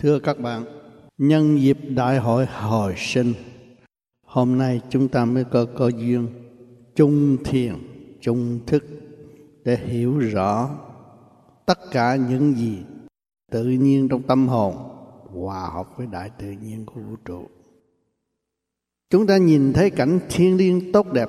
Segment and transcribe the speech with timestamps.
[0.00, 0.64] Thưa các bạn,
[1.18, 3.34] nhân dịp đại hội hồi sinh,
[4.26, 6.28] hôm nay chúng ta mới có cơ duyên
[6.96, 7.74] chung thiền,
[8.20, 8.84] chung thức
[9.64, 10.70] để hiểu rõ
[11.66, 12.78] tất cả những gì
[13.50, 14.74] tự nhiên trong tâm hồn
[15.32, 17.46] hòa hợp với đại tự nhiên của vũ trụ.
[19.10, 21.28] Chúng ta nhìn thấy cảnh thiên liêng tốt đẹp,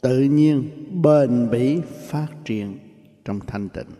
[0.00, 0.70] tự nhiên,
[1.02, 2.78] bền bỉ phát triển
[3.24, 3.99] trong thanh tịnh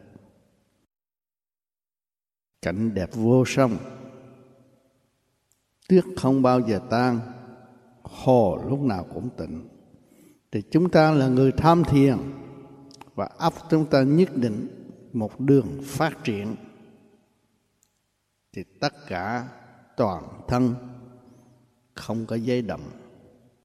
[2.63, 3.77] cảnh đẹp vô song.
[5.89, 7.21] Tuyết không bao giờ tan.
[8.03, 9.69] Hồ lúc nào cũng tịnh
[10.53, 12.17] thì chúng ta là người tham thiền.
[13.15, 14.69] Và ấp chúng ta nhất định
[15.13, 16.57] một đường phát triển.
[18.53, 19.49] Thì tất cả
[19.97, 20.75] toàn thân
[21.95, 22.91] không có dây động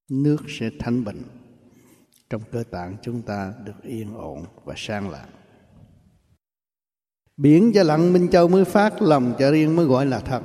[0.09, 1.21] nước sẽ thanh bình.
[2.29, 5.29] Trong cơ tạng chúng ta được yên ổn và sang lạng
[7.37, 10.41] Biển cho lặng Minh Châu mới phát, Lòng cho riêng mới gọi là thật.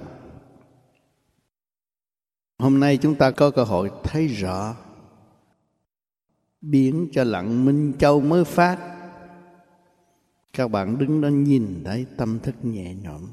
[2.58, 4.76] Hôm nay chúng ta có cơ hội thấy rõ
[6.60, 8.78] Biển cho lặng Minh Châu mới phát.
[10.52, 13.26] Các bạn đứng đó nhìn thấy tâm thức nhẹ nhõm,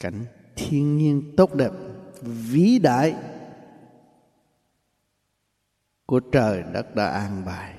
[0.00, 0.24] Cảnh
[0.56, 1.72] thiên nhiên tốt đẹp,
[2.22, 3.16] Vĩ đại
[6.06, 7.74] Của trời đất đã an bài.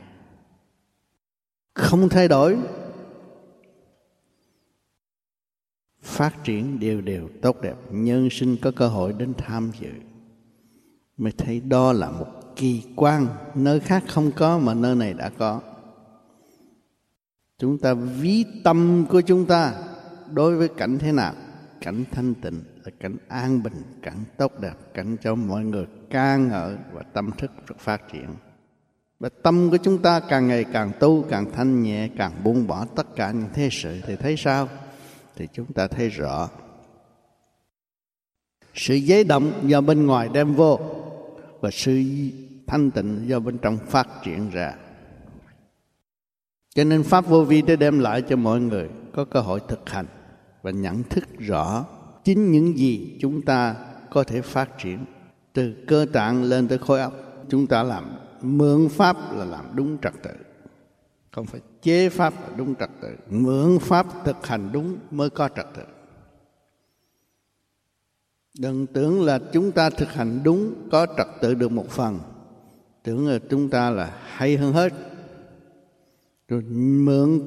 [1.74, 2.58] Không thay đổi.
[6.10, 7.76] Phát triển đều đều tốt đẹp.
[7.92, 9.92] Nhân sinh có cơ hội đến tham dự.
[11.18, 13.28] Mới thấy đó là một kỳ quan.
[13.56, 15.62] Nơi khác không có mà nơi này đã có.
[17.58, 19.74] Chúng ta ví tâm của chúng ta
[20.34, 21.34] đối với cảnh thế nào?
[21.82, 26.38] Cảnh thanh tịnh là cảnh an bình, cảnh tốt đẹp, cảnh cho mọi người ca
[26.38, 28.28] ngợi và tâm thức phát triển.
[29.20, 32.86] Và tâm của chúng ta càng ngày càng tu, càng thanh nhẹ, càng buông bỏ
[32.96, 34.68] tất cả những thế sự thì thấy sao?
[35.40, 36.50] Thì chúng ta thấy rõ.
[38.74, 40.80] Sự giấy động do bên ngoài đem vô
[41.60, 42.04] và sự
[42.68, 44.76] thanh tịnh do bên trong phát triển ra.
[46.76, 49.90] Cho nên pháp vô vi để đem lại cho mọi người có cơ hội thực
[49.90, 50.06] hành
[50.62, 51.86] và nhận thức rõ
[52.24, 53.76] chính những gì chúng ta
[54.10, 55.06] có thể phát triển.
[55.54, 57.14] Từ cơ tạng lên tới khối óc,
[57.50, 58.06] chúng ta làm
[58.42, 60.32] mượn pháp là làm đúng trật tự.
[61.32, 65.50] Không phải chế pháp là đúng trật tự, mượn pháp thực hành đúng mới có
[65.56, 65.84] trật tự.
[68.60, 72.20] Đừng tưởng là chúng ta thực hành đúng có trật tự được một phần,
[73.04, 74.94] tưởng là chúng ta là hay hơn hết.
[76.48, 77.40] Rồi mượn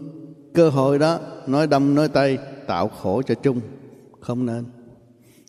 [0.54, 3.60] cơ hội đó, nói đông nói tây tạo khổ cho chung.
[4.20, 4.64] Không nên.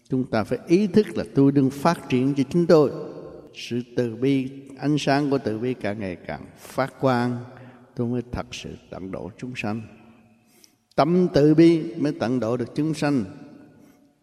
[0.10, 2.92] Chúng ta phải ý thức là tôi đừng phát triển cho chính tôi.
[3.56, 7.38] Sự từ bi, ánh sáng của từ bi càng ngày càng phát quang
[7.96, 9.82] tôi mới thật sự tận độ chúng sanh.
[10.96, 13.24] Tâm từ bi mới tận độ được chúng sanh.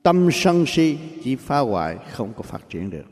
[0.03, 3.07] Tâm sân si chỉ phá hoại, không có phát triển được.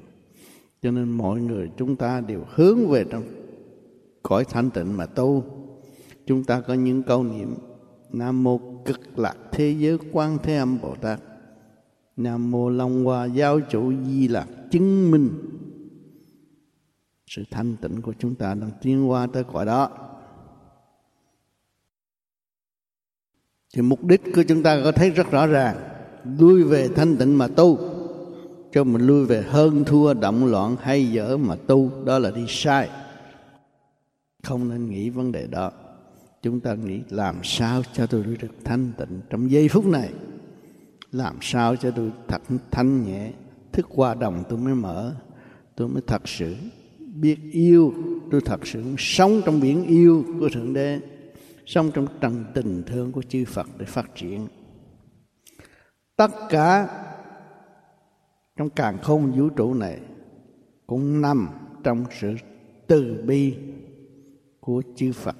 [0.83, 3.23] Cho nên mọi người chúng ta đều hướng về trong
[4.23, 5.45] cõi thanh tịnh mà tu.
[6.27, 7.55] Chúng ta có những câu niệm,
[8.13, 11.21] nam mô cực lạc thế giới quan thế âm bồ tát.
[12.17, 15.31] Nam mô long hoa giáo chủ di lạc chứng minh.
[17.27, 20.08] Sự thanh tịnh của chúng ta đang tiến qua tới cõi đó.
[23.75, 25.77] Thì mục đích của chúng ta có thấy rất rõ ràng.
[26.39, 27.79] Lui về thanh tịnh mà tu.
[28.73, 32.45] Cho mình lui về hơn thua, động loạn, hay dở mà tu, đó là đi
[32.49, 32.89] sai.
[34.43, 35.73] Không nên nghĩ vấn đề đó.
[36.43, 40.09] Chúng ta nghĩ làm sao cho tôi được thanh tịnh trong giây phút này?
[41.13, 43.33] Làm sao cho tôi thật thanh nhẹ?
[43.73, 45.15] Thức qua đồng tôi mới mở.
[45.77, 46.55] Tôi mới thật sự
[47.15, 47.95] biết yêu.
[48.31, 51.01] Tôi thật sự sống trong biển yêu của thượng đế
[51.69, 54.49] sống trong trần tình thương của chư Phật để phát triển.
[56.17, 56.89] Tất cả
[58.57, 59.99] trong càng không vũ trụ này
[60.87, 61.49] cũng nằm
[61.85, 62.35] trong sự
[62.87, 63.57] từ bi
[64.61, 65.37] của chư Phật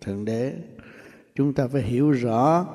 [0.00, 0.54] Thượng Đế.
[1.34, 2.66] Chúng ta phải hiểu rõ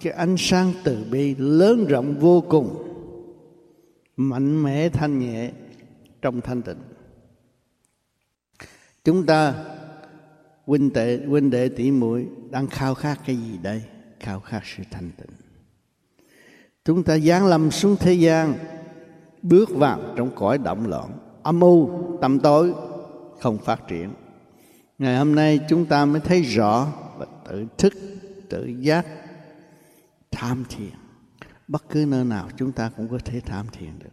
[0.00, 2.76] cái ánh sáng từ bi lớn rộng vô cùng,
[4.16, 5.52] mạnh mẽ thanh nhẹ
[6.22, 6.78] trong thanh tịnh
[9.04, 9.64] chúng ta
[10.66, 13.82] huynh đệ huynh đệ tỷ muội đang khao khát cái gì đây?
[14.20, 15.36] Khao khát sự thanh tịnh.
[16.84, 18.54] Chúng ta giáng lâm xuống thế gian,
[19.42, 21.10] bước vào trong cõi động loạn,
[21.42, 21.90] âm u
[22.20, 22.74] tầm tối,
[23.40, 24.10] không phát triển.
[24.98, 27.92] Ngày hôm nay chúng ta mới thấy rõ và tự thức,
[28.48, 29.06] tự giác,
[30.30, 30.90] tham thiền.
[31.68, 34.10] Bất cứ nơi nào chúng ta cũng có thể tham thiền được.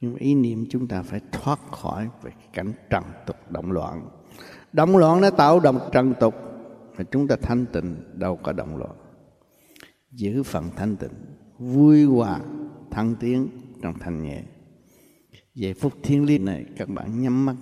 [0.00, 4.08] Nhưng ý niệm chúng ta phải thoát khỏi về cảnh trần tục động loạn
[4.72, 6.34] động loạn nó tạo động trần tục,
[6.98, 8.96] mà chúng ta thanh tịnh, đâu có động loạn.
[10.10, 11.12] Giữ phần thanh tịnh,
[11.58, 12.40] vui hòa,
[12.90, 13.48] thăng tiến
[13.82, 14.42] trong thanh nhẹ.
[15.54, 17.56] Về phút thiên liêng này, các bạn nhắm mắt,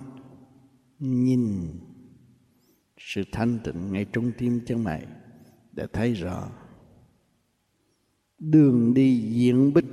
[0.99, 1.69] nhìn
[2.97, 5.05] sự thanh tịnh ngay trong tim chân mày,
[5.71, 6.47] để thấy rõ
[8.39, 9.85] đường đi diễn bích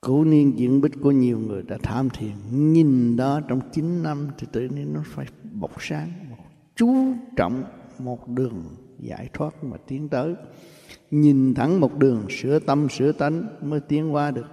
[0.00, 4.28] cố niên diễn bích của nhiều người đã tham thiền nhìn đó trong 9 năm
[4.38, 6.12] thì tự nhiên nó phải bộc sáng
[6.78, 7.64] chú trọng,
[7.98, 8.64] một đường
[8.98, 10.34] giải thoát mà tiến tới.
[11.10, 14.46] Nhìn thẳng một đường, sửa tâm, sửa tánh mới tiến qua được.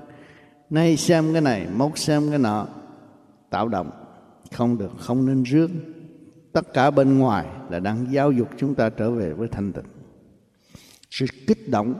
[0.69, 2.67] Nay xem cái này, mốt xem cái nọ.
[3.49, 3.91] Tạo động,
[4.51, 5.71] không được, không nên rước.
[6.51, 9.85] Tất cả bên ngoài là đang giáo dục chúng ta trở về với thanh tịnh.
[11.09, 11.93] Sự kích động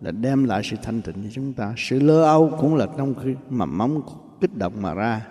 [0.00, 1.74] là đem lại sự thanh tịnh cho chúng ta.
[1.76, 4.02] Sự lơ âu cũng là trong khi mầm móng
[4.40, 5.26] kích động mà ra.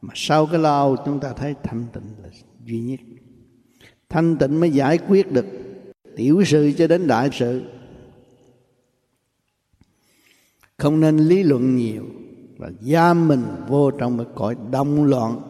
[0.00, 2.28] Mà sau cái lo âu chúng ta thấy thanh tịnh là
[2.64, 3.00] duy nhất.
[4.08, 5.46] Thanh tịnh mới giải quyết được
[6.16, 7.62] tiểu sự cho đến đại sự.
[10.78, 12.04] Không nên lý luận nhiều
[12.58, 15.40] và giam mình vô trong một cõi động loạn.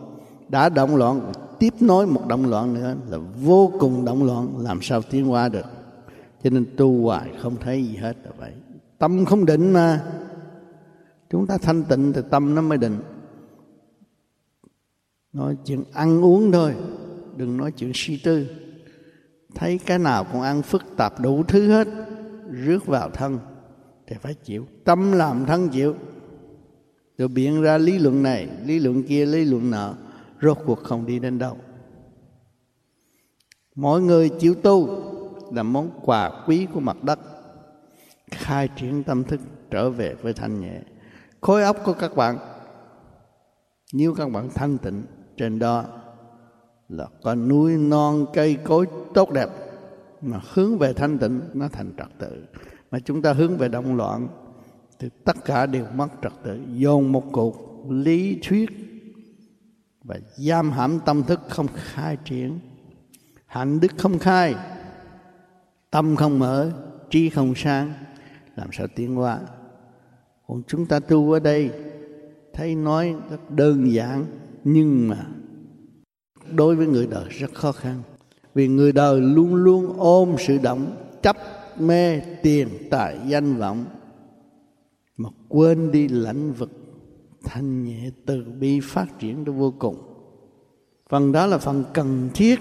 [0.49, 4.82] Đã động loạn, tiếp nối một động loạn nữa là vô cùng động loạn, làm
[4.82, 5.67] sao tiến qua được?
[6.44, 8.52] Cho nên tu hoài không thấy gì hết là vậy.
[8.99, 10.05] Tâm không định mà.
[11.31, 12.99] Chúng ta thanh tịnh thì tâm nó mới định.
[15.32, 16.75] Nói chuyện ăn uống thôi,
[17.37, 18.46] đừng nói chuyện suy tư.
[19.55, 21.88] Thấy cái nào cũng ăn phức tạp đủ thứ hết,
[22.50, 23.38] rước vào thân
[24.06, 24.67] thì phải chịu.
[24.85, 25.94] Tâm làm thân chịu.
[27.19, 29.94] Rồi biện ra lý luận này, lý luận kia, lý luận nọ,
[30.43, 31.56] rốt cuộc không đi đến đâu.
[33.75, 35.05] Mỗi người chịu tu
[35.54, 37.18] là món quà quý của mặt đất.
[38.30, 39.40] Khai triển tâm thức
[39.70, 40.80] trở về với thanh nhẹ.
[41.40, 42.38] Khối óc của các bạn,
[43.92, 45.02] nếu các bạn thanh tịnh
[45.36, 45.84] trên đó,
[46.88, 49.48] là có núi non, cây cối tốt đẹp
[50.20, 52.44] mà hướng về thanh tịnh, nó thành trật tự.
[52.90, 54.28] Mà chúng ta hướng về động loạn,
[54.98, 56.60] thì tất cả đều mất trật tự.
[56.72, 58.70] Dồn một cuộc lý thuyết
[60.04, 62.58] và giam hãm tâm thức không khai triển.
[63.46, 64.54] Hạnh đức không khai
[65.94, 66.70] tâm không mở,
[67.11, 67.93] trí không sáng.
[68.56, 69.41] Làm sao tiến qua
[70.49, 71.70] còn chúng ta tu ở đây,
[72.52, 74.25] thấy nói rất đơn giản,
[74.64, 75.26] nhưng mà
[76.50, 78.02] đối với người đời rất khó khăn.
[78.55, 81.37] Vì người đời luôn luôn ôm sự động, chấp,
[81.79, 83.85] mê, tiền, tài, danh vọng,
[85.17, 86.70] mà quên đi lãnh vực,
[87.44, 89.97] thanh nhẹ từ bi phát triển đến vô cùng.
[91.08, 92.61] Phần đó là phần cần thiết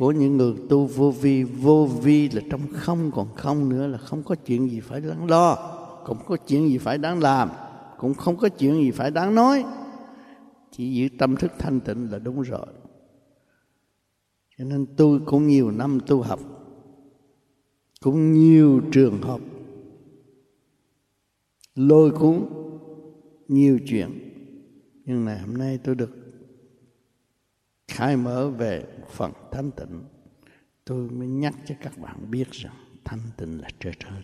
[0.00, 3.98] của những người tu vô vi vô vi là trong không, còn không nữa là
[3.98, 5.56] không có chuyện gì phải đáng lo,
[6.06, 7.50] cũng có chuyện gì phải đáng làm,
[7.98, 9.64] cũng không có chuyện gì phải đáng nói.
[10.70, 12.66] Chỉ giữ tâm thức thanh tịnh là đúng rồi.
[14.58, 16.40] Cho nên tôi cũng nhiều năm tu học,
[18.02, 19.40] cũng nhiều trường hợp
[21.74, 22.46] lôi cuốn
[23.48, 24.10] nhiều chuyện.
[25.04, 26.19] Nhưng ngày hôm nay tôi được
[27.90, 30.02] khai mở về phần thanh tịnh,
[30.84, 34.22] tôi mới nhắc cho các bạn biết rằng thanh tịnh là trên trời.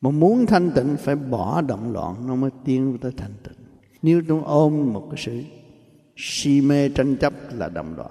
[0.00, 3.66] Mà muốn thanh tịnh phải bỏ động loạn, nó mới tiến tới thanh tịnh.
[4.02, 5.42] Nếu chúng ôm một cái sự
[6.16, 8.10] si mê tranh chấp là động loạn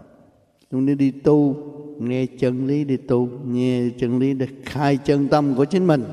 [0.71, 1.55] chúng đi đi tu,
[1.99, 6.03] nghe chân lý đi tu, nghe chân lý để khai chân tâm của chính mình,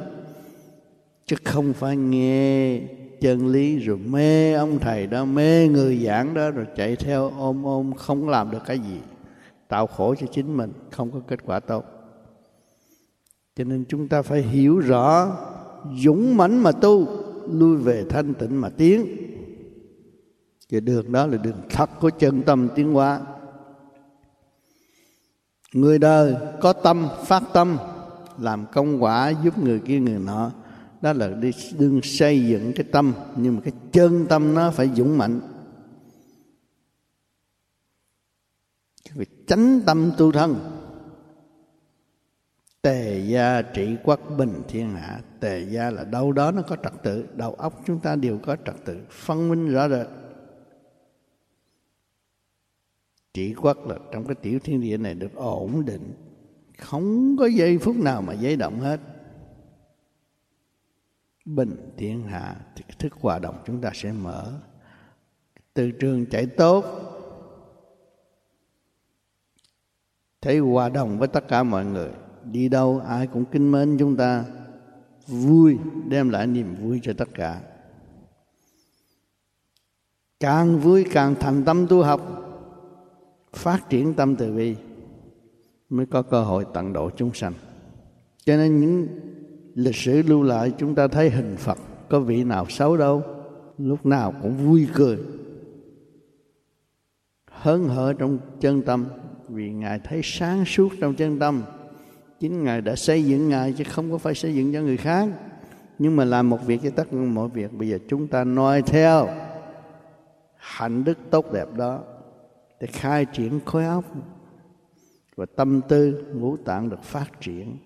[1.26, 2.80] chứ không phải nghe
[3.20, 7.62] chân lý rồi mê ông thầy đó, mê người giảng đó, rồi chạy theo ôm
[7.62, 9.00] ôm, không làm được cái gì.
[9.68, 11.84] Tạo khổ cho chính mình, không có kết quả tốt.
[13.56, 15.36] Cho nên chúng ta phải hiểu rõ
[16.04, 17.06] dũng mãnh mà tu,
[17.50, 19.06] lui về thanh tịnh mà tiến.
[20.68, 23.20] Cái đường đó là đường thật của chân tâm tiến hóa.
[25.72, 27.76] Người đời có tâm, phát tâm,
[28.38, 30.50] làm công quả giúp người kia, người nọ
[31.04, 34.90] đó là đi đương xây dựng cái tâm, nhưng mà cái chân tâm nó phải
[34.96, 35.40] dũng mạnh.
[39.14, 40.56] Việc tránh tâm tu thân.
[42.82, 45.20] Tề gia trị quốc bình thiên hạ.
[45.40, 47.26] Tề gia là đâu đó nó có trật tự.
[47.34, 49.00] Đầu óc chúng ta đều có trật tự.
[49.10, 50.06] Phân minh rõ rệt.
[53.34, 56.12] Trị quốc là trong cái tiểu thiên địa này được ổn định.
[56.78, 59.00] Không có giây phút nào mà giấy động hết
[61.44, 64.52] bình thiên hạ thì thức hòa đồng chúng ta sẽ mở.
[65.74, 66.84] Từ trường chạy tốt.
[70.40, 72.10] Thấy hòa đồng với tất cả mọi người.
[72.44, 74.44] Đi đâu, ai cũng kính mến chúng ta.
[75.26, 77.60] Vui, đem lại niềm vui cho tất cả.
[80.40, 82.20] Càng vui càng thành tâm tu học.
[83.52, 84.76] Phát triển tâm từ bi.
[85.88, 87.52] Mới có cơ hội tận độ chúng sanh.
[88.44, 89.08] Cho nên những
[89.74, 91.78] lịch sử lưu lại chúng ta thấy hình phật
[92.08, 93.22] có vị nào xấu đâu,
[93.78, 95.18] lúc nào cũng vui cười,
[97.50, 99.06] hớn hở trong chân tâm.
[99.48, 101.62] Vì ngài thấy sáng suốt trong chân tâm,
[102.40, 105.28] chính ngài đã xây dựng ngài chứ không có phải xây dựng cho người khác.
[105.98, 108.82] Nhưng mà làm một việc cho tất cả mọi việc, bây giờ chúng ta noi
[108.82, 109.28] theo
[110.56, 112.00] hạnh đức tốt đẹp đó
[112.80, 114.04] để khai triển khối óc
[115.36, 117.76] và tâm tư ngũ tạng được phát triển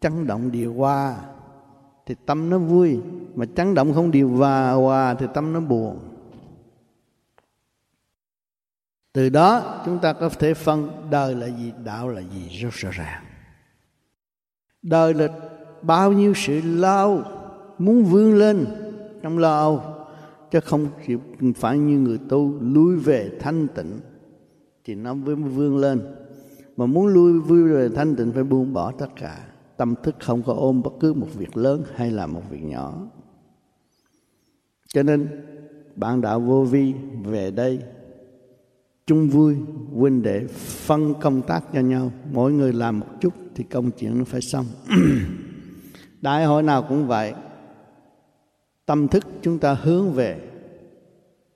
[0.00, 1.16] chấn động điều hòa,
[2.06, 3.00] thì tâm nó vui.
[3.34, 5.98] Mà chấn động không điều hòa hòa thì tâm nó buồn.
[9.12, 12.90] Từ đó, chúng ta có thể phân đời là gì, đạo là gì, rất rõ
[12.92, 13.24] ràng.
[14.82, 15.28] Đời là
[15.82, 17.22] bao nhiêu sự lao
[17.78, 18.66] muốn vươn lên
[19.22, 19.82] trong lo âu,
[20.50, 21.20] chứ không chịu
[21.56, 24.00] phải như người tu lui về thanh tịnh,
[24.84, 26.14] thì nó mới vươn lên.
[26.76, 29.47] Mà muốn lui vui về thanh tịnh phải buông bỏ tất cả
[29.78, 33.06] tâm thức không có ôm bất cứ một việc lớn hay là một việc nhỏ.
[34.88, 35.28] Cho nên,
[35.96, 36.94] bạn đạo vô vi
[37.24, 37.82] về đây,
[39.06, 39.56] chung vui,
[39.94, 40.46] huynh đệ,
[40.86, 42.12] phân công tác cho nhau.
[42.32, 44.66] Mỗi người làm một chút thì công chuyện nó phải xong.
[46.20, 47.34] Đại hội nào cũng vậy.
[48.86, 50.40] Tâm thức chúng ta hướng về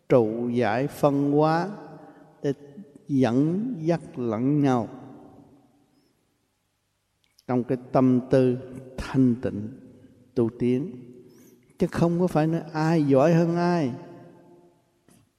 [0.08, 1.68] trụ giải phân hóa
[2.42, 2.52] để
[3.08, 4.88] dẫn dắt lẫn nhau
[7.46, 8.56] trong cái tâm tư
[8.96, 9.68] thanh tịnh,
[10.34, 10.90] tu tiến,
[11.78, 13.92] chứ không có phải nói ai giỏi hơn ai.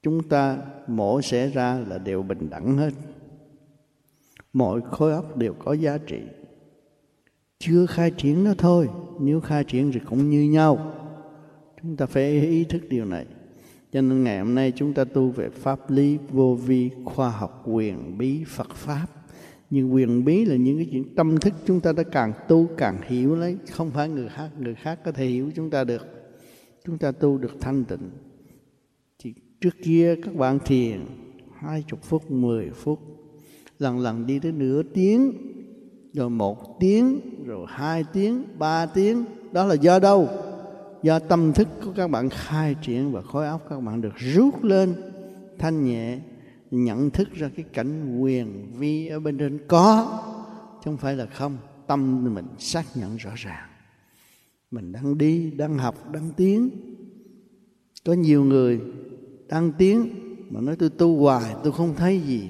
[0.01, 0.57] Chúng ta
[0.87, 2.91] mổ sẽ ra là đều bình đẳng hết.
[4.53, 6.21] Mọi khối óc đều có giá trị.
[7.59, 10.93] Chưa khai triển nó thôi, nếu khai triển thì cũng như nhau.
[11.81, 13.25] Chúng ta phải ý thức điều này.
[13.91, 17.63] Cho nên ngày hôm nay chúng ta tu về pháp lý vô vi khoa học
[17.65, 19.07] quyền bí phật pháp
[19.73, 22.97] nhưng quyền bí là những cái chuyện tâm thức chúng ta đã càng tu càng
[23.07, 23.57] hiểu lấy.
[23.71, 26.07] Không phải người khác người khác có thể hiểu chúng ta được.
[26.85, 28.09] Chúng ta tu được thanh tịnh.
[29.19, 30.99] Thì trước kia các bạn thiền
[31.59, 32.99] hai chục phút, mười phút,
[33.79, 35.33] lần lần đi tới nửa tiếng,
[36.13, 39.25] rồi một tiếng, rồi hai tiếng, ba tiếng.
[39.51, 40.27] Đó là do đâu?
[41.03, 44.63] Do tâm thức của các bạn khai triển và khối óc các bạn được rút
[44.63, 44.93] lên
[45.59, 46.19] thanh nhẹ
[46.73, 50.19] nhận thức ra cái cảnh quyền vi ở bên trên có,
[50.79, 51.57] chứ không phải là không.
[51.87, 53.69] Tâm mình xác nhận rõ ràng.
[54.71, 56.69] Mình đang đi, đang học, đang tiến.
[58.05, 58.79] Có nhiều người
[59.47, 60.09] đang tiến,
[60.49, 62.49] mà nói tôi tu hoài, tôi không thấy gì.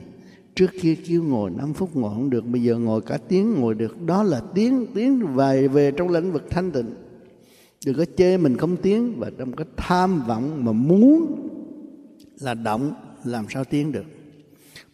[0.56, 3.76] Trước kia kêu ngồi 5 phút ngồi không được, bây giờ ngồi cả tiếng ngồi
[3.76, 4.02] được.
[4.02, 6.90] Đó là tiếng tiếng về về trong lĩnh vực thanh tịnh.
[7.86, 11.50] Đừng có chê mình không tiếng và trong cái tham vọng mà muốn
[12.40, 12.94] là động
[13.26, 14.06] làm sao tiến được?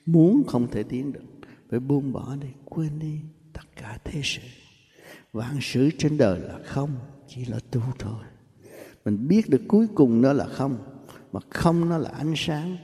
[0.06, 1.24] Muốn không thể tiến được,
[1.70, 3.20] phải buông bỏ đi, quên đi
[3.54, 4.42] tất cả thế sự.
[5.34, 6.90] Vạn sự trên đời là không,
[7.28, 8.24] chỉ là tu thôi.
[9.06, 10.78] Mình biết được cuối cùng nó là không,
[11.32, 12.78] mà không nó là ánh sáng,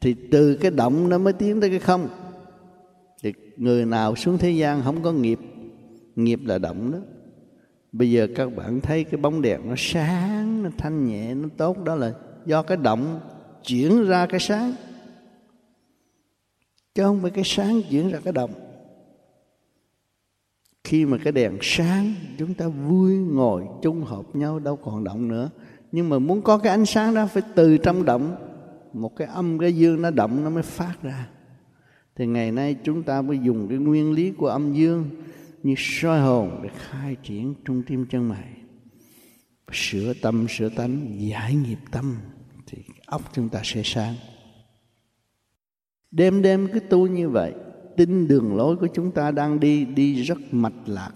[0.00, 2.08] thì từ cái động nó mới tiến tới cái không.
[3.22, 5.38] Thì người nào xuống thế gian không có nghiệp
[6.16, 6.98] nghiệp là động đó.
[7.92, 11.84] Bây giờ các bạn thấy cái bóng đèn nó sáng, nó thanh nhẹ, nó tốt,
[11.84, 12.14] đó là
[12.46, 13.20] do cái động
[13.66, 14.72] chuyển ra cái sáng.
[16.94, 18.50] Chứ không phải cái sáng chuyển ra cái động.
[20.84, 25.28] Khi mà cái đèn sáng, chúng ta vui ngồi chung hợp nhau đâu còn động
[25.28, 25.50] nữa.
[25.92, 28.36] Nhưng mà muốn có cái ánh sáng đó, phải từ trong động.
[28.92, 31.28] Một cái âm, cái dương nó động, nó mới phát ra.
[32.16, 35.10] Thì ngày nay chúng ta mới dùng cái nguyên lý của âm dương
[35.62, 38.52] như soi hồn để khai triển trung tim chân mày.
[39.72, 42.16] Sửa tâm, sửa tánh, giải nghiệp tâm
[43.06, 44.14] óc chúng ta sẽ sáng
[46.10, 47.54] đêm đêm cứ tu như vậy,
[47.96, 51.12] tin đường lối của chúng ta đang đi đi rất mạch lạc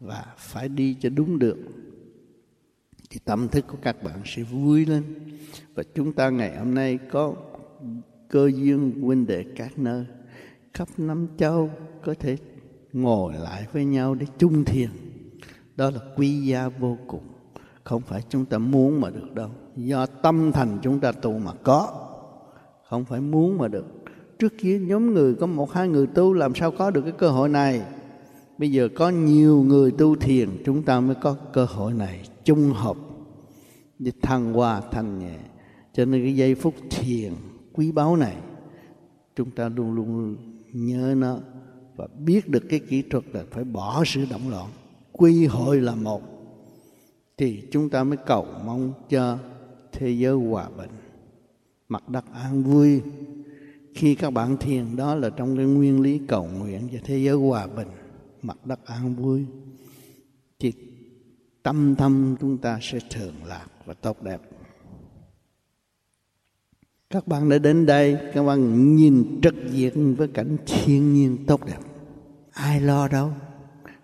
[0.00, 1.58] và phải đi cho đúng được
[3.10, 5.02] thì tâm thức của các bạn sẽ vui lên
[5.74, 7.34] và chúng ta ngày hôm nay có
[8.28, 10.04] cơ duyên huynh đệ các nơi.
[10.72, 11.70] Khắp năm châu
[12.04, 12.36] có thể
[12.92, 14.90] ngồi lại với nhau để chung thiền.
[15.76, 17.22] Đó là quý gia vô cùng.
[17.84, 21.52] Không phải chúng ta muốn mà được đâu do tâm thành chúng ta tu mà
[21.62, 22.08] có,
[22.88, 23.86] không phải muốn mà được.
[24.38, 27.30] Trước kia nhóm người có một, hai người tu, làm sao có được cái cơ
[27.30, 27.82] hội này?
[28.58, 32.72] Bây giờ có nhiều người tu thiền, chúng ta mới có cơ hội này, chung
[32.72, 32.96] hợp
[33.98, 35.36] để thăng hoa thanh nhẹ
[35.92, 37.32] cho nên cái giây phút thiền,
[37.72, 38.36] quý báu này,
[39.36, 40.36] chúng ta luôn luôn
[40.72, 41.38] nhớ nó
[41.96, 44.66] và biết được cái kỹ thuật là phải bỏ sự động loạn.
[45.12, 46.22] Quy hội là một,
[47.38, 49.38] thì chúng ta mới cầu mong cho
[49.94, 50.90] thế giới hòa bình,
[51.88, 53.02] mặt đất an vui.
[53.94, 57.36] Khi các bạn thiền đó là trong cái nguyên lý cầu nguyện cho thế giới
[57.36, 57.88] hòa bình,
[58.42, 59.46] mặt đất an vui,
[60.58, 60.72] thì
[61.62, 64.40] tâm tâm chúng ta sẽ thường lạc và tốt đẹp.
[67.10, 71.66] Các bạn đã đến đây, các bạn nhìn trực diện với cảnh thiên nhiên tốt
[71.66, 71.78] đẹp.
[72.52, 73.32] Ai lo đâu?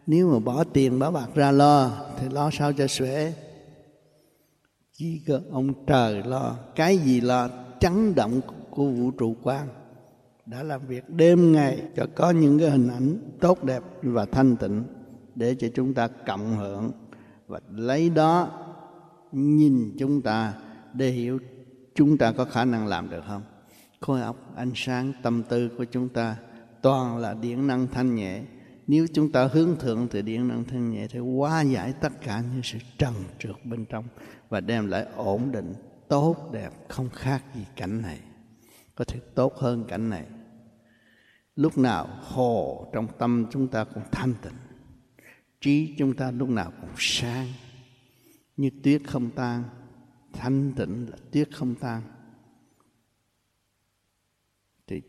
[0.07, 3.33] Nếu mà bỏ tiền bỏ bạc ra lo, thì lo sao cho xuể?
[5.01, 8.41] Chỉ có ông trời lo, cái gì lo, chấn động
[8.71, 9.69] của vũ trụ quan
[10.47, 14.57] đã làm việc đêm ngày cho có những cái hình ảnh tốt đẹp và thanh
[14.57, 14.85] tịnh
[15.35, 16.91] để cho chúng ta cộng hưởng
[17.49, 18.49] và lấy đó
[19.33, 20.55] nhìn chúng ta
[20.93, 21.39] để hiểu
[21.95, 23.43] chúng ta có khả năng làm được không.
[24.01, 26.37] Khối óc ánh sáng, tâm tư của chúng ta
[26.83, 28.43] toàn là điện năng thanh nhẹ
[28.91, 32.41] nếu chúng ta hướng thượng từ điện năng thân nhẹ thì hóa giải tất cả
[32.41, 34.05] những sự trần trượt bên trong
[34.49, 35.75] và đem lại ổn định,
[36.09, 38.21] tốt, đẹp, không khác gì cảnh này.
[38.95, 40.27] Có thể tốt hơn cảnh này.
[41.57, 44.59] Lúc nào hồ trong tâm chúng ta cũng thanh tịnh,
[45.61, 47.47] trí chúng ta lúc nào cũng sáng.
[48.57, 49.65] Như tuyết không tan,
[50.33, 52.03] thanh tịnh là tuyết không tan
[54.87, 55.03] thì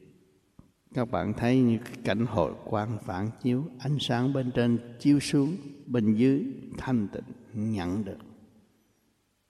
[0.93, 5.19] các bạn thấy như cái cảnh hội quang phản chiếu, ánh sáng bên trên chiếu
[5.19, 6.45] xuống, bên dưới
[6.77, 8.17] thanh tịnh, nhận được,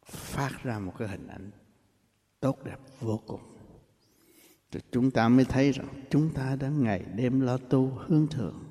[0.06, 1.52] phát ra một cái hình ảnh
[2.40, 3.42] tốt đẹp vô cùng.
[4.72, 8.64] Thì chúng ta mới thấy rằng chúng ta đã ngày đêm lo tu hướng thượng.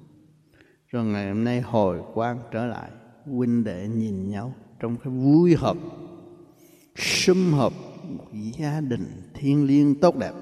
[0.86, 2.90] Rồi ngày hôm nay hồi quang trở lại,
[3.24, 5.76] huynh đệ nhìn nhau trong cái vui hợp,
[6.96, 7.72] sum họp
[8.08, 8.26] một
[8.58, 10.32] gia đình thiên liêng tốt đẹp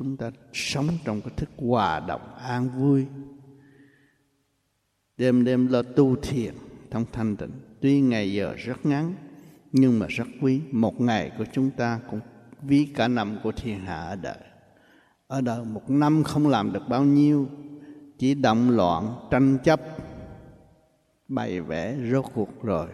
[0.00, 3.06] chúng ta sống trong cái thức hòa đồng an vui.
[5.16, 6.54] Đêm đêm lo tu thiền
[6.90, 7.50] trong thanh tịnh.
[7.80, 9.14] Tuy ngày giờ rất ngắn,
[9.72, 10.60] nhưng mà rất quý.
[10.72, 12.20] Một ngày của chúng ta cũng
[12.62, 14.38] ví cả năm của thiên hạ ở đời.
[15.26, 17.48] Ở đời một năm không làm được bao nhiêu,
[18.18, 19.80] chỉ động loạn, tranh chấp,
[21.28, 22.88] bày vẽ, rốt cuộc rồi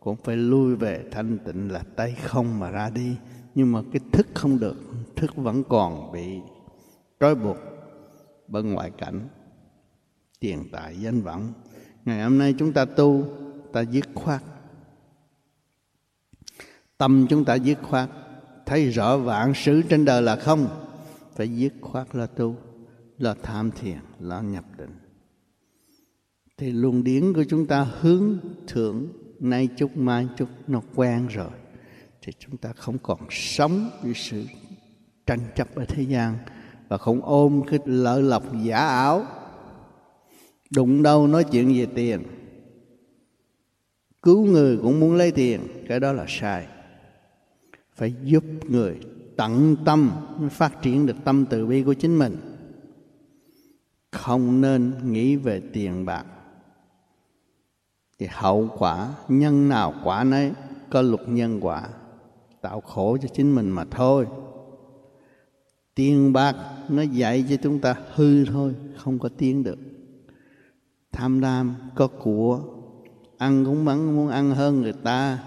[0.00, 3.16] cũng phải lui về thanh tịnh là tay không mà ra đi
[3.54, 4.76] nhưng mà cái thức không được,
[5.16, 6.40] thức vẫn còn bị
[7.20, 7.56] trói buộc
[8.48, 9.28] bên ngoại cảnh,
[10.40, 11.52] tiền tài, danh vọng.
[12.04, 13.24] Ngày hôm nay chúng ta tu,
[13.72, 14.42] ta dứt khoát.
[16.98, 18.10] Tâm chúng ta dứt khoát.
[18.66, 20.68] Thấy rõ vạn sự trên đời là không,
[21.34, 22.56] phải dứt khoát là tu,
[23.18, 24.98] là tham thiền, là nhập định.
[26.56, 29.08] Thì luồng điển của chúng ta hướng thượng,
[29.40, 31.50] nay chút, mai chút, nó quen rồi
[32.26, 34.44] thì chúng ta không còn sống với sự
[35.26, 36.38] tranh chấp ở thế gian
[36.88, 39.26] và không ôm cái lợi lộc giả ảo.
[40.70, 42.22] Đụng đâu nói chuyện về tiền.
[44.22, 46.66] Cứu người cũng muốn lấy tiền, cái đó là sai.
[47.94, 49.00] Phải giúp người
[49.36, 50.10] tận tâm
[50.50, 52.36] phát triển được tâm từ bi của chính mình.
[54.12, 56.24] Không nên nghĩ về tiền bạc.
[58.18, 60.52] Thì hậu quả, nhân nào quả nấy,
[60.90, 61.88] có luật nhân quả
[62.64, 64.26] tạo khổ cho chính mình mà thôi.
[65.94, 66.56] Tiền bạc
[66.88, 69.78] nó dạy cho chúng ta hư thôi, không có tiến được.
[71.12, 72.62] Tham lam có của,
[73.38, 75.44] ăn cũng vẫn muốn ăn hơn người ta,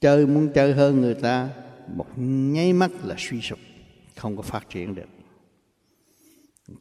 [0.00, 1.48] chơi muốn chơi hơn người ta,
[1.94, 3.58] một nháy mắt là suy sụp,
[4.16, 5.08] không có phát triển được.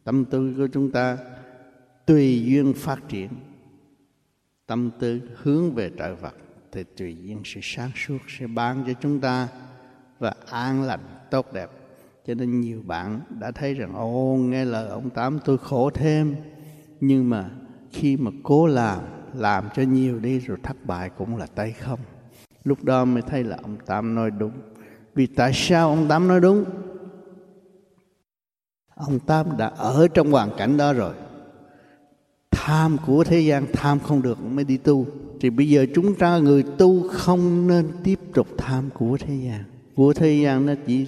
[0.03, 1.17] Tâm tư của chúng ta
[2.05, 3.29] tùy duyên phát triển,
[4.65, 6.33] tâm tư hướng về trời vật
[6.73, 9.47] thì tùy nhiên sự sáng suốt sẽ ban cho chúng ta
[10.19, 10.99] và an lành,
[11.31, 11.69] tốt đẹp.
[12.27, 16.35] Cho nên nhiều bạn đã thấy rằng ô nghe lời ông tám, tôi khổ thêm.
[16.99, 17.49] Nhưng mà
[17.91, 18.99] khi mà cố làm
[19.33, 21.99] làm cho nhiều đi rồi thất bại cũng là tay không.
[22.63, 24.51] Lúc đó mới thấy là ông tám nói đúng.
[25.15, 26.65] Vì tại sao ông tám nói đúng?
[28.95, 31.13] Ông tám đã ở trong hoàn cảnh đó rồi.
[32.51, 35.05] Tham của thế gian tham không được, mới đi tu
[35.43, 39.63] thì bây giờ chúng ta người tu không nên tiếp tục tham của thế gian.
[39.95, 41.07] Của thế gian nó chỉ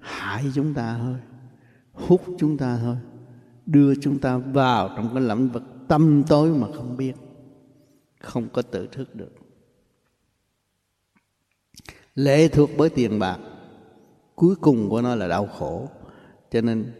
[0.00, 1.16] hại chúng ta thôi,
[1.92, 2.96] hút chúng ta thôi,
[3.66, 7.12] đưa chúng ta vào trong cái lĩnh vực tâm tối mà không biết,
[8.20, 9.32] không có tự thức được.
[12.14, 13.38] Lệ thuộc bởi tiền bạc,
[14.34, 15.88] cuối cùng của nó là đau khổ.
[16.50, 16.92] Cho nên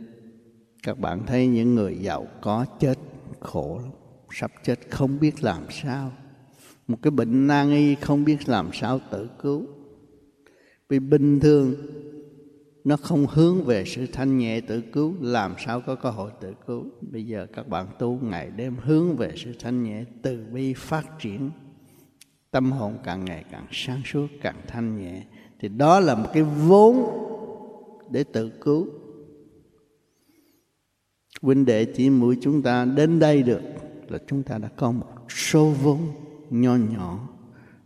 [0.83, 2.99] các bạn thấy những người giàu có chết
[3.41, 3.91] khổ lắm,
[4.31, 6.13] sắp chết không biết làm sao
[6.89, 9.67] một cái bệnh nan y không biết làm sao tự cứu.
[10.89, 11.75] Vì bình thường,
[12.85, 15.15] nó không hướng về sự thanh nhẹ tự cứu.
[15.21, 16.85] Làm sao có cơ hội tự cứu?
[17.01, 21.07] Bây giờ các bạn tu ngày đêm hướng về sự thanh nhẹ từ bi phát
[21.21, 21.51] triển.
[22.51, 25.25] Tâm hồn càng ngày càng sáng suốt, càng thanh nhẹ.
[25.61, 27.21] Thì đó là một cái vốn
[28.11, 28.89] để tự cứu.
[31.43, 33.61] Huynh đệ chỉ mũi chúng ta đến đây được
[34.09, 35.99] là chúng ta đã có một số vốn
[36.51, 37.29] nho nhỏ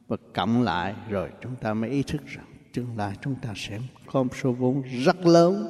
[0.06, 3.80] và cộng lại rồi chúng ta mới ý thức rằng tương lai chúng ta sẽ
[4.06, 5.66] có một số vốn rất lớn.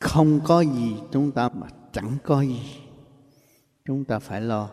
[0.00, 2.62] Không có gì chúng ta mà chẳng có gì.
[3.84, 4.70] Chúng ta phải lo.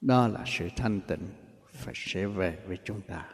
[0.00, 1.28] Đó là sự thanh tịnh
[1.72, 3.24] phải sẽ về với chúng ta.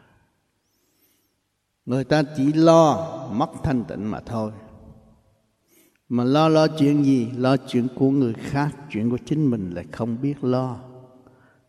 [1.85, 4.51] Người ta chỉ lo mất thanh tịnh mà thôi.
[6.09, 7.31] Mà lo lo chuyện gì?
[7.37, 10.92] Lo chuyện của người khác, chuyện của chính mình lại không biết lo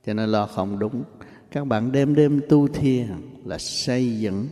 [0.06, 1.04] cho nên lo không đúng.
[1.50, 3.08] Các bạn đêm đêm tu thiền
[3.44, 4.48] là xây dựng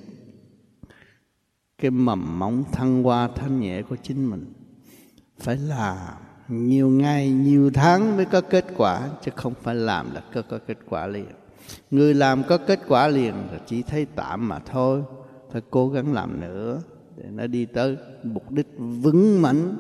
[1.78, 4.52] cái mầm móng thăng hoa thanh nhẹ của chính mình.
[5.38, 6.14] Phải làm
[6.48, 10.58] nhiều ngày nhiều tháng mới có kết quả chứ không phải làm là có, có
[10.66, 11.26] kết quả liền.
[11.90, 15.02] Người làm có kết quả liền là chỉ thấy tạm mà thôi.
[15.50, 16.82] Phải cố gắng làm nữa
[17.16, 19.76] để nó đi tới mục đích vững mạnh.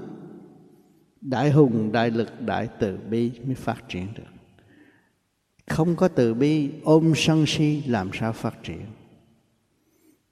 [1.20, 4.41] Đại hùng đại lực đại từ bi mới phát triển được
[5.66, 8.80] không có từ bi, ôm sân si làm sao phát triển.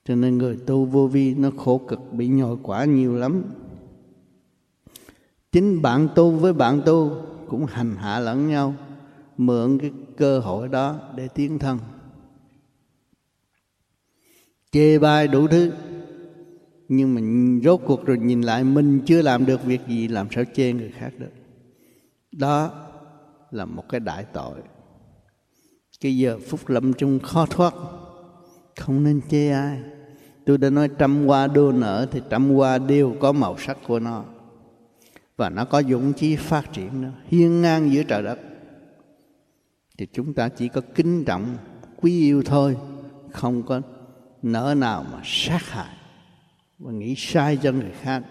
[0.04, 3.44] Cho nên người tu vô vi nó khổ cực, bị nhồi quả nhiều lắm.
[5.52, 8.74] Chính bạn tu với bạn tu cũng hành hạ lẫn nhau,
[9.36, 11.78] mượn cái cơ hội đó để tiến thân.
[14.72, 15.72] Chê bai đủ thứ,
[16.88, 17.20] nhưng mà
[17.64, 20.90] rốt cuộc rồi nhìn lại mình chưa làm được việc gì, làm sao chê người
[20.90, 21.32] khác được?
[22.32, 22.86] Đó
[23.50, 24.58] là một cái đại tội
[26.00, 27.74] cái giờ phút lâm chung khó thoát.
[28.80, 29.80] Không nên chê ai.
[30.46, 33.98] Tôi đã nói trăm hoa đua nở thì trăm hoa đều có màu sắc của
[33.98, 34.24] nó.
[35.36, 38.38] Và nó có dũng chí phát triển nữa, hiên ngang giữa trời đất.
[39.98, 41.56] Thì chúng ta chỉ có kính trọng,
[42.00, 42.76] quý yêu thôi,
[43.32, 43.80] không có
[44.42, 45.96] nỡ nào mà sát hại
[46.78, 48.22] và nghĩ sai cho người khác.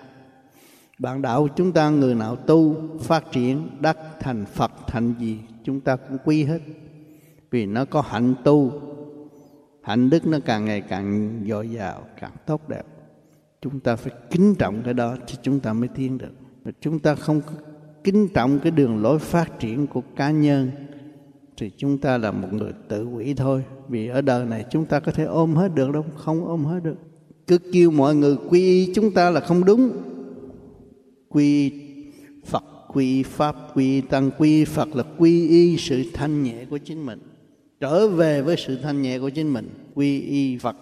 [0.99, 5.81] Bạn đạo chúng ta người nào tu, phát triển, đắc thành phật, thành gì, chúng
[5.81, 6.59] ta cũng quý hết
[7.51, 8.71] vì nó có hạnh tu,
[9.81, 12.83] hạnh đức nó càng ngày càng dồi dào, càng tốt đẹp.
[13.61, 16.31] Chúng ta phải kính trọng cái đó thì chúng ta mới tiến được.
[16.65, 17.41] Mà chúng ta không
[18.03, 20.71] kính trọng cái đường lối phát triển của cá nhân
[21.57, 23.63] thì chúng ta là một người tự quỷ thôi.
[23.87, 26.79] Vì ở đời này chúng ta có thể ôm hết được đâu, không ôm hết
[26.83, 26.97] được.
[27.47, 29.91] Cứ kêu mọi người quy y chúng ta là không đúng.
[31.29, 31.71] Quy
[32.45, 37.05] phật, quy pháp, quy tăng, quy phật là quy y sự thanh nhẹ của chính
[37.05, 37.19] mình
[37.79, 39.69] trở về với sự thanh nhẹ của chính mình.
[39.93, 40.75] Quy y phật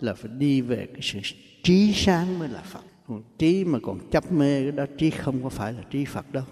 [0.00, 1.18] là phải đi về cái sự
[1.62, 2.80] trí sáng mới là phật.
[3.08, 6.32] Còn trí mà còn chấp mê, cái đó trí không có phải là trí phật
[6.32, 6.44] đâu.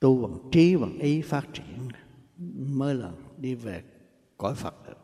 [0.00, 1.88] Tu bằng trí, bằng ý phát triển
[2.56, 3.82] mới là đi về
[4.36, 4.98] cõi phật được.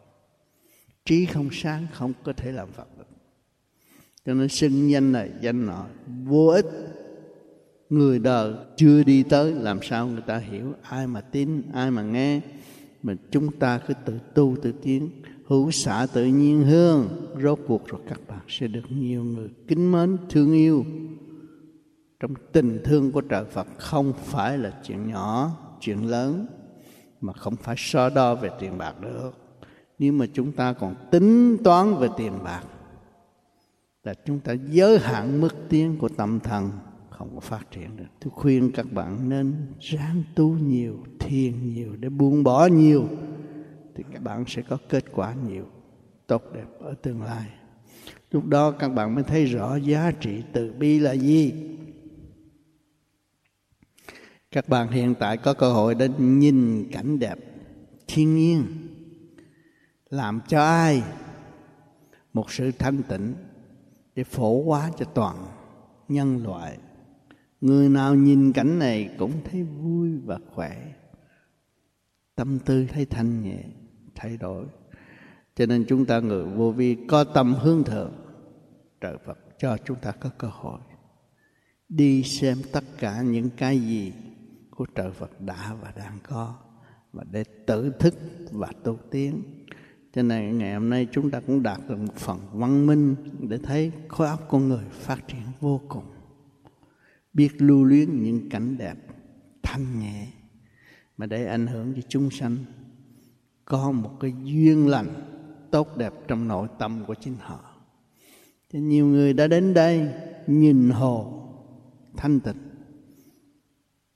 [1.05, 3.09] Trí không sáng không có thể làm phật được.
[4.25, 5.87] Cho nên xưng danh này, danh nọ,
[6.25, 6.67] vô ích.
[7.91, 10.73] Người đời chưa đi tới, làm sao người ta hiểu?
[10.83, 12.41] Ai mà tin, ai mà nghe?
[13.03, 15.11] Mà chúng ta cứ tự tu, tự tiến
[15.47, 17.09] hữu xạ tự nhiên hương
[17.43, 20.85] rốt cuộc rồi các bạn sẽ được nhiều người kính mến, thương yêu.
[22.21, 26.47] Trong tình thương của trời Phật không phải là chuyện nhỏ, chuyện lớn,
[27.21, 29.31] mà không phải so đo về tiền bạc được.
[29.99, 32.63] Nếu mà chúng ta còn tính toán về tiền bạc,
[34.05, 36.71] là chúng ta giới hạn mức tiến của tâm thần
[37.19, 38.07] không có phát triển được.
[38.21, 43.09] Tôi khuyên các bạn nên ráng tu nhiều, thiền nhiều để buông bỏ nhiều,
[43.95, 45.65] thì các bạn sẽ có kết quả nhiều,
[46.27, 47.49] tốt đẹp ở tương lai.
[48.31, 51.53] Lúc đó các bạn mới thấy rõ giá trị từ bi là gì.
[54.51, 57.39] Các bạn hiện tại có cơ hội để nhìn cảnh đẹp
[58.07, 58.65] thiên nhiên,
[60.11, 61.03] làm cho ai
[62.33, 63.35] một sự thanh tịnh
[64.15, 65.37] để phổ hóa cho toàn
[66.09, 66.79] nhân loại
[67.61, 70.93] người nào nhìn cảnh này cũng thấy vui và khỏe.
[72.35, 73.65] Tâm tư thấy thanh nhẹ,
[74.15, 74.65] thay đổi.
[75.57, 78.13] Cho nên chúng ta người vô vi, có tâm hướng thượng
[79.01, 80.81] trời Phật cho chúng ta có cơ hội.
[81.89, 84.13] Đi xem tất cả những cái gì
[84.71, 86.55] của trời Phật đã và đang có
[87.13, 88.15] và để tự thức
[88.51, 89.43] và tu tiến.
[90.15, 93.59] Cho nên ngày hôm nay chúng ta cũng đạt được một phần văn minh để
[93.59, 96.05] thấy khối óc con người phát triển vô cùng
[97.39, 98.97] biết lưu luyến những cảnh đẹp,
[99.63, 100.27] thanh nhẹ,
[101.17, 102.57] mà để ảnh hưởng cho chúng sanh.
[103.65, 105.09] Có một cái duyên lành
[105.71, 107.61] tốt đẹp trong nội tâm của chính họ.
[108.71, 110.09] Thì nhiều người đã đến đây
[110.47, 111.45] nhìn hồ
[112.17, 112.57] thanh tịnh,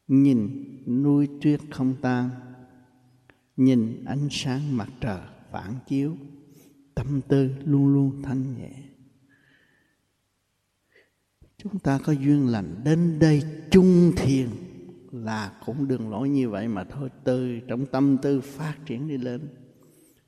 [0.08, 0.48] nhìn
[1.02, 2.30] núi tuyết không tan,
[3.56, 6.16] nhìn ánh sáng mặt trời phản chiếu,
[6.94, 8.70] tâm tư luôn luôn thanh nhẹ
[11.62, 14.48] chúng ta có duyên lành đến đây chung thiền
[15.12, 17.08] là cũng đường lỗi như vậy mà thôi.
[17.24, 19.40] Từ trong tâm tư phát triển đi lên,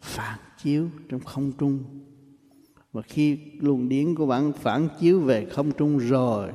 [0.01, 1.85] phản chiếu trong không trung.
[2.93, 6.53] Và khi luồng điển của bạn phản chiếu về không trung rồi,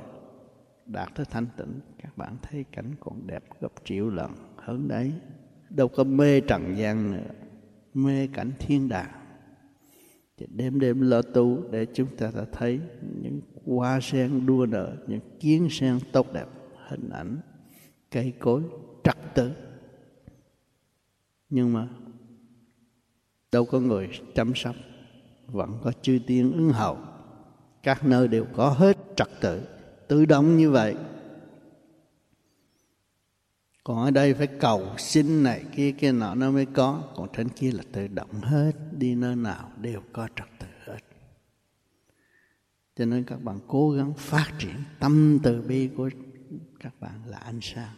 [0.86, 4.32] đạt tới thanh tịnh, các bạn thấy cảnh còn đẹp gấp triệu lần.
[4.56, 5.12] Hơn đấy,
[5.70, 7.30] đâu có mê trần gian nữa,
[7.94, 9.19] mê cảnh thiên đàng
[10.40, 12.80] thì đêm đêm lo tu để chúng ta đã thấy
[13.22, 16.46] những hoa sen đua nở, những kiến sen tốt đẹp,
[16.88, 17.38] hình ảnh
[18.12, 18.62] cây cối
[19.04, 19.52] trật tự.
[21.50, 21.88] Nhưng mà
[23.52, 24.76] đâu có người chăm sóc,
[25.48, 26.98] vẫn có chư tiên ứng hậu
[27.84, 29.62] các nơi đều có hết trật tự
[30.08, 30.96] tự động như vậy
[33.90, 37.04] còn ở đây phải cầu xin này kia kia nọ, nó mới có.
[37.16, 41.00] Còn trên kia là tự động hết, đi nơi nào đều có trật tự hết.
[42.96, 46.10] Cho nên các bạn cố gắng phát triển tâm từ bi của
[46.80, 47.96] các bạn là ánh sáng.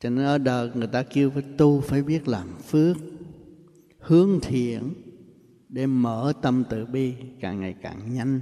[0.00, 2.96] Cho nên ở đời người ta kêu phải tu, phải biết làm phước,
[3.98, 4.94] hướng thiện
[5.68, 8.40] để mở tâm từ bi càng ngày càng nhanh.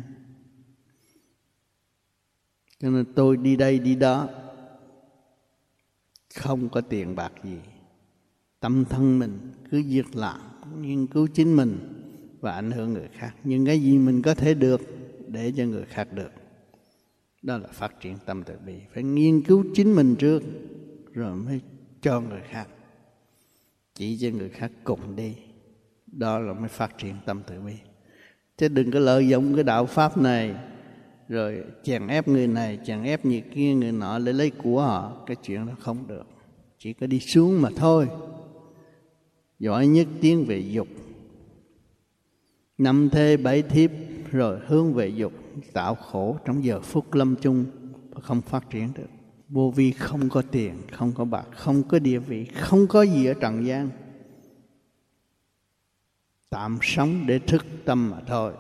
[2.78, 4.28] Cho nên tôi đi đây, đi đó
[6.36, 7.58] không có tiền bạc gì.
[8.60, 9.38] Tâm thân mình
[9.70, 10.40] cứ việc làm
[10.82, 11.78] nghiên cứu chính mình
[12.40, 13.34] và ảnh hưởng người khác.
[13.44, 14.80] Nhưng cái gì mình có thể được
[15.28, 16.30] để cho người khác được?
[17.42, 18.74] Đó là phát triển tâm từ bi.
[18.94, 20.42] Phải nghiên cứu chính mình trước,
[21.12, 21.60] rồi mới
[22.02, 22.68] cho người khác.
[23.94, 25.34] Chỉ cho người khác cùng đi.
[26.06, 27.74] Đó là mới phát triển tâm từ bi.
[28.56, 30.54] Chứ đừng có lợi dụng cái đạo pháp này
[31.28, 35.24] rồi chèn ép người này, chèn ép người kia, người nọ để lấy của họ.
[35.26, 36.26] Cái chuyện đó không được.
[36.78, 38.08] Chỉ có đi xuống mà thôi.
[39.58, 40.88] Giỏi nhất tiến về dục.
[42.78, 43.90] Năm thê bảy thiếp,
[44.30, 45.32] rồi hướng về dục.
[45.72, 47.64] Tạo khổ trong giờ phút lâm chung,
[48.10, 49.08] và không phát triển được.
[49.48, 53.26] Vô vi không có tiền, không có bạc, không có địa vị, không có gì
[53.26, 53.90] ở trần gian.
[56.50, 58.52] Tạm sống để thức tâm mà thôi.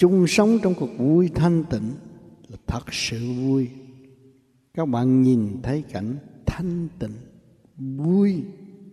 [0.00, 1.94] Chung sống trong cuộc vui thanh tịnh
[2.48, 3.70] là thật sự vui.
[4.74, 7.16] Các bạn nhìn thấy cảnh thanh tịnh,
[7.76, 8.44] vui,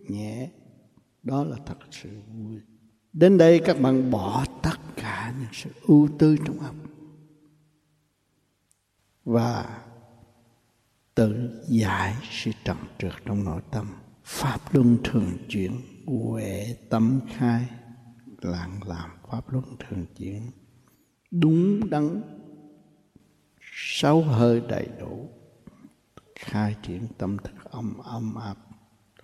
[0.08, 0.50] nhẹ,
[1.22, 2.60] đó là thật sự vui.
[3.12, 6.74] Đến đây các bạn bỏ tất cả những sự ưu tư trong óc
[9.24, 9.80] và
[11.14, 13.86] tự giải sự trần trượt trong nội tâm.
[14.24, 15.72] Pháp luân thường chuyển,
[16.06, 17.66] huệ tâm khai,
[18.40, 20.42] lặng làm pháp luân thường chuyển
[21.30, 22.22] đúng đắn,
[23.72, 25.28] sáu hơi đầy đủ,
[26.34, 28.56] khai triển tâm thức âm âm áp,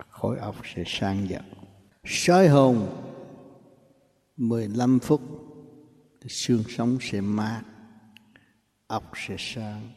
[0.09, 1.43] khối óc sẽ sang dần.
[2.03, 2.87] Soi hồn
[4.37, 5.21] 15 phút,
[6.27, 7.61] xương sống sẽ mát,
[8.87, 9.89] óc sẽ sang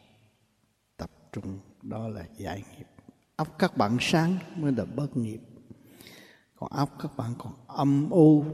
[0.97, 2.87] tập trung, đó là giải nghiệp.
[3.35, 5.39] Óc các bạn sáng mới là bất nghiệp.
[6.55, 8.45] Còn óc các bạn còn âm u,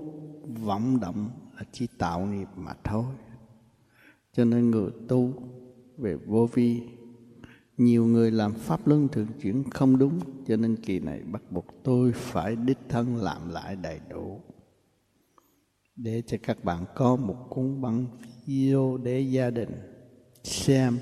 [0.63, 3.06] vọng động là chỉ tạo nghiệp mà thôi
[4.36, 5.34] cho nên người tu
[5.98, 6.82] về vô vi,
[7.78, 11.65] nhiều người làm pháp luân thường chuyển không đúng, cho nên kỳ này bắt buộc
[11.84, 14.41] tôi phải đích thân làm lại đầy đủ.
[15.95, 18.06] Để cho các bạn có một cuốn băng
[18.45, 19.71] video để gia đình
[20.43, 20.98] xem,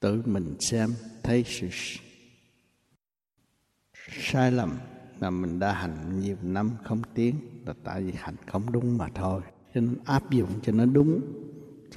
[0.00, 0.90] tự mình xem,
[1.22, 1.68] thấy sự
[4.10, 4.78] sai lầm
[5.20, 7.34] mà mình đã hành nhiều năm không tiến
[7.66, 9.42] là tại vì hành không đúng mà thôi
[9.76, 11.20] cho nên áp dụng cho nó đúng,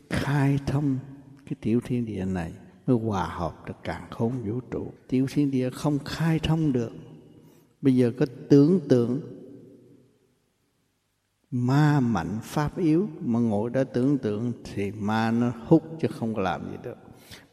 [0.10, 0.98] khai thông
[1.46, 2.54] cái tiểu thiên địa này
[2.88, 4.94] mới hòa hợp được càng khôn vũ trụ.
[5.08, 6.92] Tiểu thiên địa không khai thông được,
[7.82, 9.22] bây giờ có tưởng tượng
[11.52, 16.36] ma mạnh pháp yếu mà ngồi đó tưởng tượng thì ma nó hút chứ không
[16.36, 16.98] có làm gì được.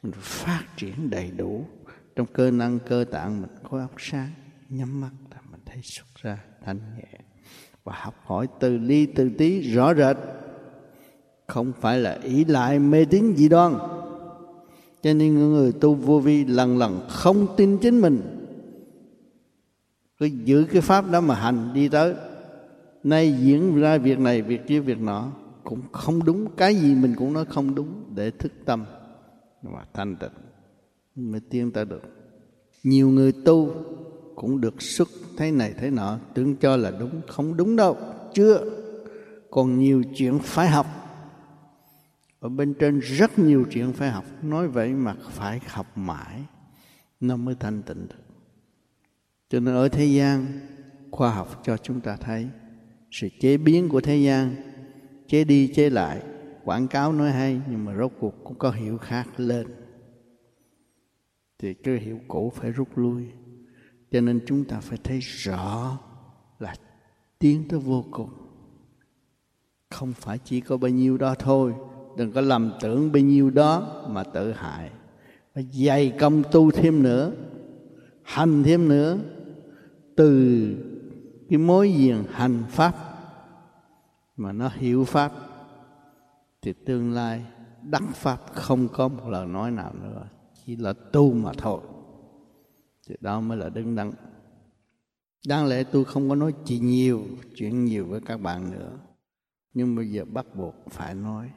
[0.02, 1.66] Mình phát triển đầy đủ,
[2.16, 4.30] trong cơ năng cơ tạng mình có óc sáng,
[4.68, 7.25] nhắm mắt là mình thấy xuất ra thanh nhẹ
[7.86, 10.16] và học hỏi từ ly, từ tí rõ rệt.
[11.46, 13.74] Không phải là ý lại mê tín dị đoan.
[15.02, 18.20] Cho nên người tu vô vi lần lần không tin chính mình,
[20.18, 22.14] cứ giữ cái pháp đó mà hành đi tới.
[23.04, 25.32] Nay diễn ra việc này, việc kia, việc nọ,
[25.64, 26.46] cũng không đúng.
[26.56, 28.84] Cái gì mình cũng nói không đúng để thức tâm
[29.62, 30.30] và thanh tịnh
[31.14, 32.02] mới tiến tới được.
[32.84, 33.74] Nhiều người tu
[34.36, 36.18] cũng được xuất thế này thế nọ.
[36.34, 37.96] Tưởng cho là đúng, không đúng đâu.
[38.34, 38.64] Chưa.
[39.50, 40.86] Còn nhiều chuyện phải học.
[42.40, 44.24] Ở bên trên rất nhiều chuyện phải học.
[44.42, 46.42] Nói vậy mà phải học mãi.
[47.20, 48.16] Nó mới thanh tịnh được.
[49.50, 50.60] Cho nên ở thế gian,
[51.10, 52.48] khoa học cho chúng ta thấy,
[53.10, 54.54] sự chế biến của thế gian,
[55.28, 56.22] chế đi chế lại.
[56.64, 59.66] Quảng cáo nói hay, nhưng mà rốt cuộc cũng có hiệu khác lên.
[61.58, 63.24] Thì cái hiệu cũ phải rút lui
[64.10, 65.98] cho nên chúng ta phải thấy rõ
[66.58, 66.74] là
[67.38, 68.30] tiến tới vô cùng.
[69.90, 71.74] Không phải chỉ có bao nhiêu đó thôi,
[72.16, 74.90] đừng có lầm tưởng bao nhiêu đó mà tự hại.
[75.54, 77.32] Phải dày công tu thêm nữa,
[78.22, 79.18] hành thêm nữa.
[80.16, 80.76] Từ
[81.48, 82.94] cái mối diện hành pháp
[84.36, 85.32] mà nó hiểu pháp,
[86.62, 87.44] thì tương lai
[87.82, 90.28] đắc pháp không có một lời nói nào nữa,
[90.64, 91.80] chỉ là tu mà thôi
[93.08, 94.12] thì đó mới là đứng đắn.
[95.46, 98.98] Đáng lẽ tôi không có nói chuyện nhiều chuyện nhiều với các bạn nữa.
[99.74, 101.50] Nhưng bây giờ bắt buộc phải nói.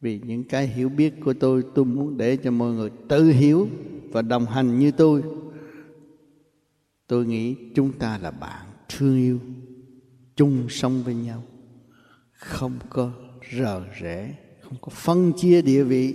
[0.00, 3.68] Vì những cái hiểu biết của tôi tôi muốn để cho mọi người tự hiểu
[4.12, 5.22] và đồng hành như tôi.
[7.06, 9.38] Tôi nghĩ chúng ta là bạn thương yêu,
[10.36, 11.42] chung sống với nhau.
[12.32, 13.12] Không có
[13.58, 14.34] rờ rẽ
[14.72, 16.14] không có phân chia địa vị.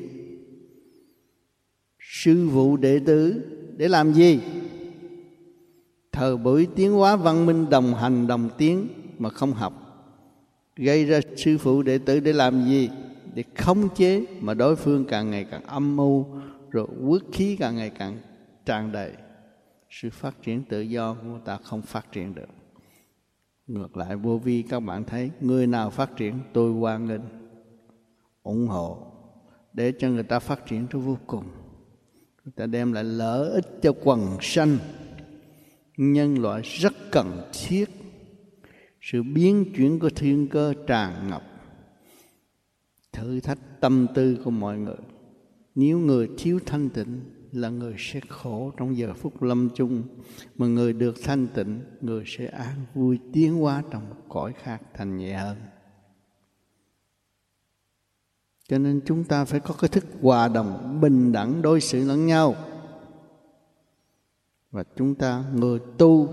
[1.99, 3.43] Sư phụ đệ tử
[3.77, 4.39] để làm gì?
[6.11, 8.87] Thời buổi tiến hóa văn minh đồng hành đồng tiến
[9.17, 9.73] mà không học.
[10.75, 12.89] Gây ra sư phụ đệ tử để làm gì?
[13.33, 16.25] Để khống chế mà đối phương càng ngày càng âm mưu,
[16.71, 18.17] rồi quốc khí càng ngày càng
[18.65, 19.11] tràn đầy.
[19.89, 22.49] Sự phát triển tự do của người ta không phát triển được.
[23.67, 27.21] Ngược lại, vô vi, các bạn thấy, người nào phát triển, tôi hoan nghênh,
[28.43, 28.97] ủng hộ,
[29.73, 31.43] để cho người ta phát triển tới vô cùng
[32.55, 34.77] ta đem lại lợi ích cho quần sanh.
[35.97, 37.85] Nhân loại rất cần thiết.
[39.01, 41.43] Sự biến chuyển của thiên cơ tràn ngập.
[43.13, 44.97] Thử thách tâm tư của mọi người.
[45.75, 50.03] Nếu người thiếu thanh tịnh, là người sẽ khổ trong giờ phút lâm chung.
[50.55, 54.81] Mà người được thanh tịnh, người sẽ an vui tiến hóa trong một cõi khác
[54.93, 55.57] thành nhẹ hơn
[58.67, 62.25] cho nên chúng ta phải có cái thức hòa đồng, bình đẳng, đối xử lẫn
[62.25, 62.55] nhau.
[64.71, 66.29] Và chúng ta người tu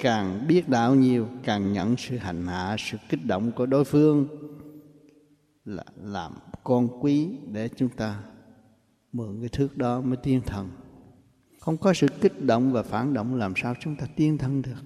[0.00, 4.26] càng biết đạo nhiều, càng nhận sự hành hạ, sự kích động của đối phương
[5.64, 6.32] là làm
[6.64, 8.22] con quý để chúng ta
[9.12, 10.70] mượn cái thước đó mới tiên thần.
[11.60, 14.82] Không có sự kích động và phản động làm sao chúng ta tiên thân được?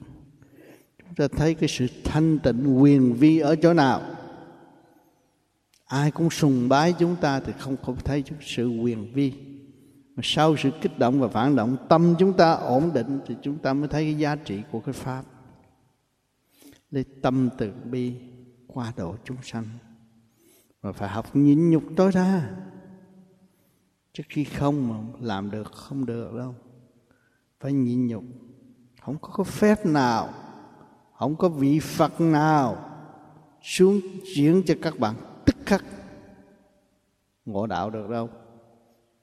[0.98, 4.02] Chúng ta thấy cái sự thanh tịnh quyền vi ở chỗ nào?
[5.90, 9.32] Ai cũng sùng bái chúng ta thì không không thấy sự quyền vi.
[10.16, 13.58] Mà sau sự kích động và phản động, tâm chúng ta ổn định thì chúng
[13.58, 15.24] ta mới thấy cái giá trị của cái pháp.
[16.90, 18.14] Lấy tâm từ bi
[18.66, 19.64] qua độ chúng sanh.
[20.80, 22.50] Và phải học nhịn nhục tối đa
[24.12, 26.54] chứ khi không mà làm được, không được đâu.
[27.60, 28.24] Phải nhịn nhục.
[29.00, 30.28] Không có cái phép nào.
[31.18, 32.76] Không có vị phật nào
[33.62, 34.00] xuống
[34.34, 35.14] chuyển cho các bạn
[37.44, 38.28] ngộ đạo được đâu.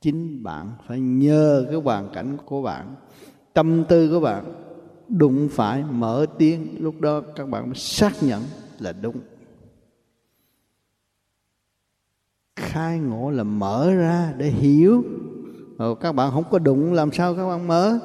[0.01, 2.95] Chính bạn phải nhờ cái hoàn cảnh của bạn,
[3.53, 4.53] tâm tư của bạn,
[5.07, 6.75] đụng phải mở tiếng.
[6.79, 8.43] Lúc đó các bạn mới xác nhận
[8.79, 9.19] là đúng.
[12.55, 15.03] Khai ngộ là mở ra để hiểu.
[15.77, 17.99] Rồi các bạn không có đụng, làm sao các bạn mở?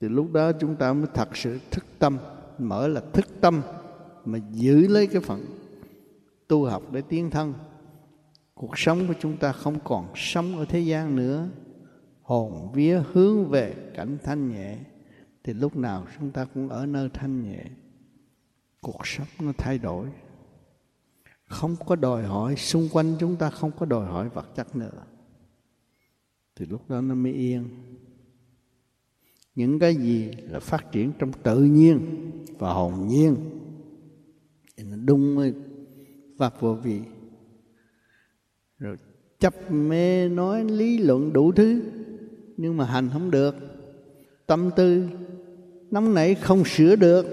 [0.00, 2.18] Thì lúc đó chúng ta mới thật sự thức tâm.
[2.58, 3.62] Mở là thức tâm,
[4.24, 5.44] mà giữ lấy cái phận
[6.48, 7.54] tu học để tiến thân.
[8.54, 11.48] Cuộc sống của chúng ta không còn sống ở thế gian nữa.
[12.22, 14.78] Hồn vía hướng về cảnh thanh nhẹ,
[15.44, 17.64] thì lúc nào chúng ta cũng ở nơi thanh nhẹ.
[18.80, 20.08] Cuộc sống nó thay đổi.
[21.44, 25.04] Không có đòi hỏi, xung quanh chúng ta không có đòi hỏi vật chất nữa.
[26.56, 27.68] Thì lúc đó nó mới yên.
[29.54, 33.36] Những cái gì là phát triển trong tự nhiên và hồn nhiên,
[34.76, 35.54] thì nó đúng với
[36.36, 37.00] và vô vị.
[38.78, 38.96] Rồi
[39.40, 41.82] chấp mê nói lý luận đủ thứ,
[42.56, 43.54] nhưng mà hành không được.
[44.46, 45.08] Tâm tư
[45.90, 47.26] nóng nảy không sửa được.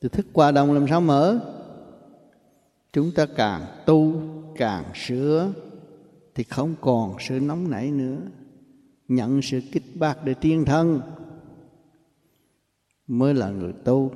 [0.00, 1.38] Thì thức hòa đồng làm sao mở?
[2.92, 4.22] Chúng ta càng tu,
[4.56, 5.52] càng sửa,
[6.34, 8.18] thì không còn sự nóng nảy nữa.
[9.08, 11.00] Nhận sự kích bác để tiên thân
[13.06, 14.12] mới là người tu.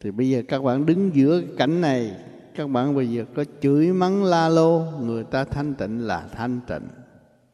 [0.00, 2.16] Thì bây giờ các bạn đứng giữa cảnh này
[2.54, 6.60] các bạn bây giờ có chửi mắng la lô, người ta thanh tịnh là thanh
[6.66, 6.88] tịnh.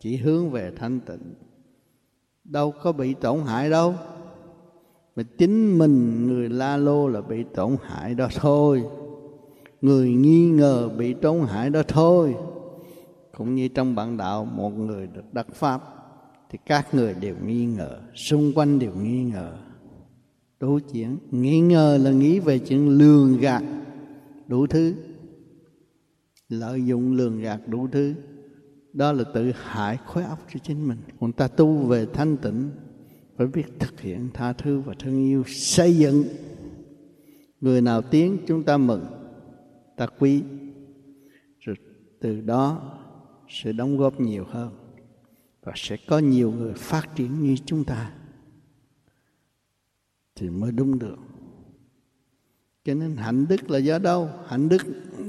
[0.01, 1.35] Chỉ hướng về thanh tịnh.
[2.45, 3.95] Đâu có bị tổn hại đâu.
[5.17, 8.85] Mà chính mình, người la lô là bị tổn hại đó thôi.
[9.81, 12.35] Người nghi ngờ bị tổn hại đó thôi.
[13.37, 15.83] Cũng như trong bạn đạo, một người được đắc pháp,
[16.51, 19.53] thì các người đều nghi ngờ, xung quanh đều nghi ngờ.
[20.61, 23.63] Đối chuyện nghi ngờ là nghĩ về chuyện lường gạt
[24.49, 24.95] đủ thứ.
[26.49, 28.15] Lợi dụng lường gạt đủ thứ.
[28.93, 30.99] Đó là tự hại khối óc cho chính mình.
[31.21, 32.71] Còn ta tu về thanh tịnh,
[33.37, 36.25] phải biết thực hiện tha thứ và thương yêu, xây dựng.
[37.61, 39.05] Người nào tiến, chúng ta mừng,
[39.97, 40.43] ta quý.
[41.61, 41.77] Rồi
[42.21, 42.93] từ đó
[43.49, 44.71] sẽ đóng góp nhiều hơn
[45.63, 48.13] và sẽ có nhiều người phát triển như chúng ta
[50.35, 51.17] thì mới đúng được
[52.87, 54.29] cho nên hạnh đức là do đâu?
[54.47, 54.83] Hạnh đức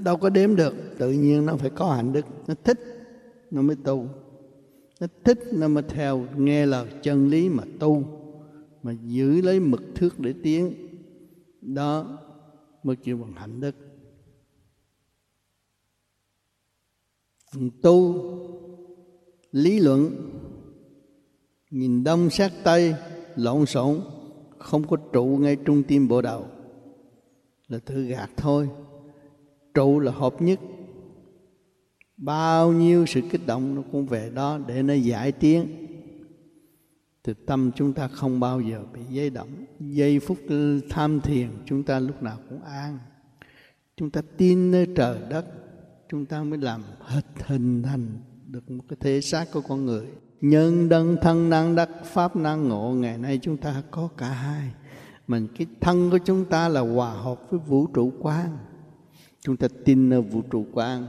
[0.04, 0.74] đâu có đếm được.
[0.98, 2.26] Tự nhiên nó phải có hạnh đức.
[2.48, 2.80] Nó thích,
[3.52, 4.08] nó mới tu.
[5.00, 8.04] Nó thích, nó mới theo nghe lời chân lý mà tu,
[8.84, 10.74] mà giữ lấy mực thước để tiến.
[11.62, 12.20] Đó
[12.84, 13.76] mới kêu bằng hạnh đức.
[17.82, 18.24] Tu,
[19.52, 20.32] lý luận
[21.70, 22.96] nhìn đông sát tây,
[23.36, 24.02] lộn xộn,
[24.58, 26.46] không có trụ ngay trung tim bộ đầu
[27.70, 28.70] là tự gạt thôi.
[29.74, 30.60] Trụ là hợp nhất.
[32.18, 35.68] Bao nhiêu sự kích động nó cũng về đó để nó giải tiến.
[37.24, 39.50] Thì tâm chúng ta không bao giờ bị dây động.
[39.80, 40.38] Giây phút
[40.90, 43.00] tham thiền chúng ta lúc nào cũng an.
[43.98, 45.46] Chúng ta tin nơi trời đất,
[46.10, 48.08] chúng ta mới làm hết hình thành
[48.48, 50.08] được một cái thể xác của con người.
[50.42, 54.72] Nhân đơn thân năng đắc, pháp năng ngộ, ngày nay chúng ta có cả hai
[55.28, 58.58] mình cái thân của chúng ta là hòa hợp với vũ trụ quan,
[59.42, 61.06] chúng ta tin ở vũ trụ quan,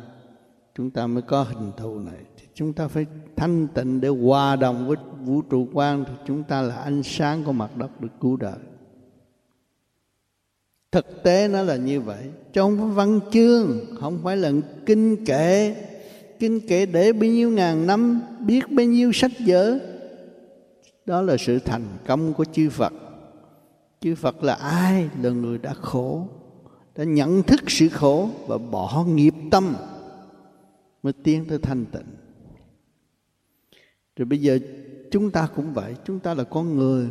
[0.74, 2.20] chúng ta mới có hình thù này.
[2.36, 3.06] Thì chúng ta phải
[3.36, 7.44] thanh tịnh để hòa đồng với vũ trụ quan thì chúng ta là ánh sáng
[7.44, 8.58] của mặt đất được cứu đời.
[10.92, 12.24] Thực tế nó là như vậy.
[12.52, 14.52] Trong văn chương không phải là
[14.86, 15.76] kinh kệ.
[16.38, 19.78] Kinh kệ để bao nhiêu ngàn năm biết bao nhiêu sách vở.
[21.06, 22.92] Đó là sự thành công của chư Phật
[24.00, 26.28] chư Phật là ai là người đã khổ,
[26.96, 29.74] đã nhận thức sự khổ và bỏ nghiệp tâm
[31.02, 32.06] mới tiến tới thanh tịnh.
[34.16, 34.58] Rồi bây giờ
[35.10, 37.08] chúng ta cũng vậy, chúng ta là con người.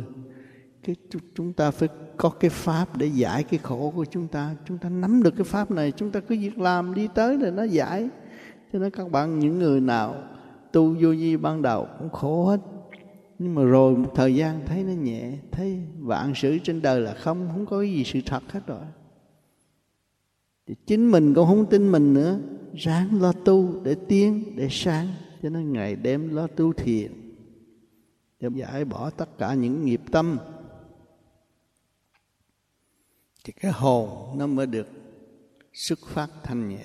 [0.82, 0.96] Cái
[1.34, 4.56] chúng ta phải có cái pháp để giải cái khổ của chúng ta.
[4.68, 7.50] Chúng ta nắm được cái pháp này, chúng ta cứ việc làm đi tới rồi
[7.50, 8.08] nó giải.
[8.72, 10.14] Cho nên các bạn, những người nào
[10.72, 12.60] tu vô vi ban đầu cũng khổ hết
[13.38, 17.14] nhưng mà rồi một thời gian thấy nó nhẹ, thấy vạn sự trên đời là
[17.14, 18.84] không không có gì sự thật hết rồi.
[20.66, 22.40] Thì chính mình cũng không tin mình nữa.
[22.74, 25.08] Ráng lo tu để tiến, để sáng.
[25.42, 27.12] Cho nên ngày đêm lo tu thiền.
[28.40, 30.38] Để giải bỏ tất cả những nghiệp tâm.
[33.44, 34.86] Thì cái hồn nó mới được
[35.72, 36.84] xuất phát thanh nhẹ.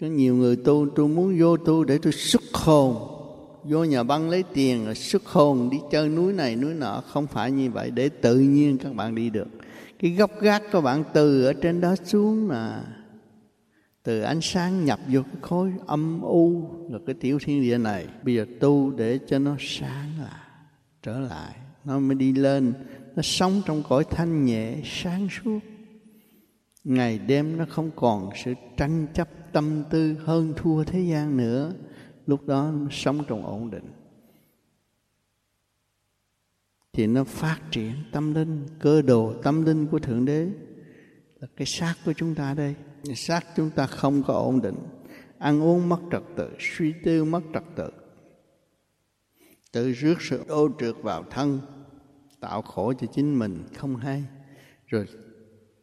[0.00, 3.21] Có nhiều người tu, tôi muốn vô tu để tôi xuất hồn
[3.64, 7.02] vô nhà băng lấy tiền rồi xuất hồn đi chơi núi này núi nọ.
[7.06, 9.48] Không phải như vậy, để tự nhiên các bạn đi được.
[9.98, 12.84] Cái gốc gác các bạn từ ở trên đó xuống là
[14.02, 18.06] từ ánh sáng nhập vô cái khối âm u là cái tiểu thiên địa này.
[18.22, 20.46] Bây giờ tu để cho nó sáng là
[21.02, 21.54] trở lại.
[21.84, 22.72] Nó mới đi lên.
[23.16, 25.58] Nó sống trong cõi thanh nhẹ, sáng suốt.
[26.84, 31.72] Ngày đêm nó không còn sự tranh chấp tâm tư hơn thua thế gian nữa
[32.26, 33.90] lúc đó nó sống trong ổn định.
[36.92, 40.48] Thì nó phát triển tâm linh, cơ đồ tâm linh của thượng đế.
[41.40, 42.74] Là cái xác của chúng ta đây.
[43.14, 44.76] Xác chúng ta không có ổn định.
[45.38, 47.90] Ăn uống mất trật tự, suy tư mất trật tự.
[49.72, 51.60] Tự rước sự ô trượt vào thân,
[52.40, 54.24] tạo khổ cho chính mình, không hay.
[54.86, 55.06] Rồi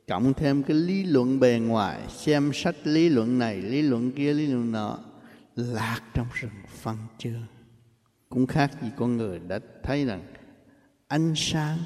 [0.08, 4.34] cộng thêm cái lý luận bề ngoài, xem sách lý luận này, lý luận kia,
[4.34, 5.00] lý luận nọ
[5.60, 7.40] lạc trong rừng phân chưa
[8.30, 10.34] cũng khác gì con người đã thấy rằng
[11.08, 11.78] ánh sáng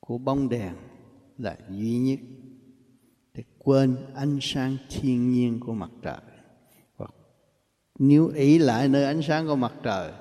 [0.00, 0.74] của bóng đèn
[1.38, 2.18] là duy nhất.
[3.34, 6.20] Để quên ánh sáng thiên nhiên của mặt trời.
[6.96, 7.14] Hoặc
[7.98, 10.12] nếu ý lại nơi ánh sáng của mặt trời,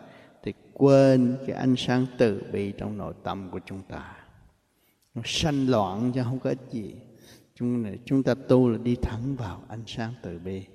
[0.44, 4.18] thì quên cái ánh sáng từ bi trong nội tâm của chúng ta.
[5.14, 6.96] Nó sanh loạn chứ không có ích gì.
[7.56, 10.66] Chúng chúng ta tu là đi thẳng vào ánh sáng từ bi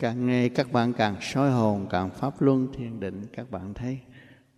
[0.00, 3.22] càng nghe các bạn càng soi hồn, càng pháp luân thiền định.
[3.32, 3.98] Các bạn thấy,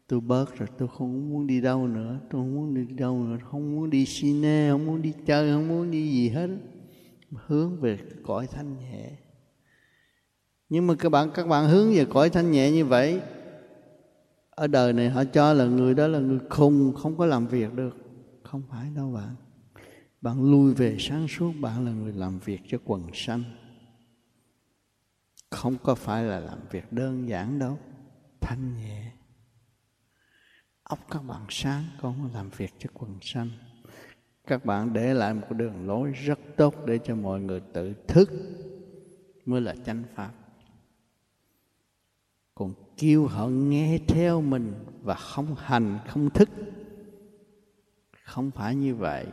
[0.06, 2.18] tôi bớt rồi, tôi không muốn đi đâu nữa.
[2.30, 3.38] Tôi không muốn đi đâu nữa.
[3.50, 6.50] Không muốn đi cine không muốn đi chơi, không muốn đi gì hết.
[7.46, 9.10] Hướng về cõi thanh nhẹ.
[10.68, 13.20] Nhưng mà các bạn các bạn hướng về cõi thanh nhẹ như vậy,
[14.50, 17.74] ở đời này họ cho là người đó là người khùng, không có làm việc
[17.74, 17.96] được.
[18.42, 19.36] Không phải đâu bạn.
[20.20, 23.42] Bạn lui về sáng suốt, bạn là người làm việc cho quần sanh
[25.52, 27.78] không có phải là làm việc đơn giản đâu.
[28.40, 29.12] Thanh nhẹ.
[30.82, 33.50] Óc các bạn sáng, con làm việc cho quần sanh.
[34.46, 38.30] Các bạn để lại một đường lối rất tốt để cho mọi người tự thức
[39.46, 40.32] mới là chánh pháp.
[42.54, 46.48] Còn kêu họ nghe theo mình và không hành, không thức.
[48.24, 49.26] Không phải như vậy.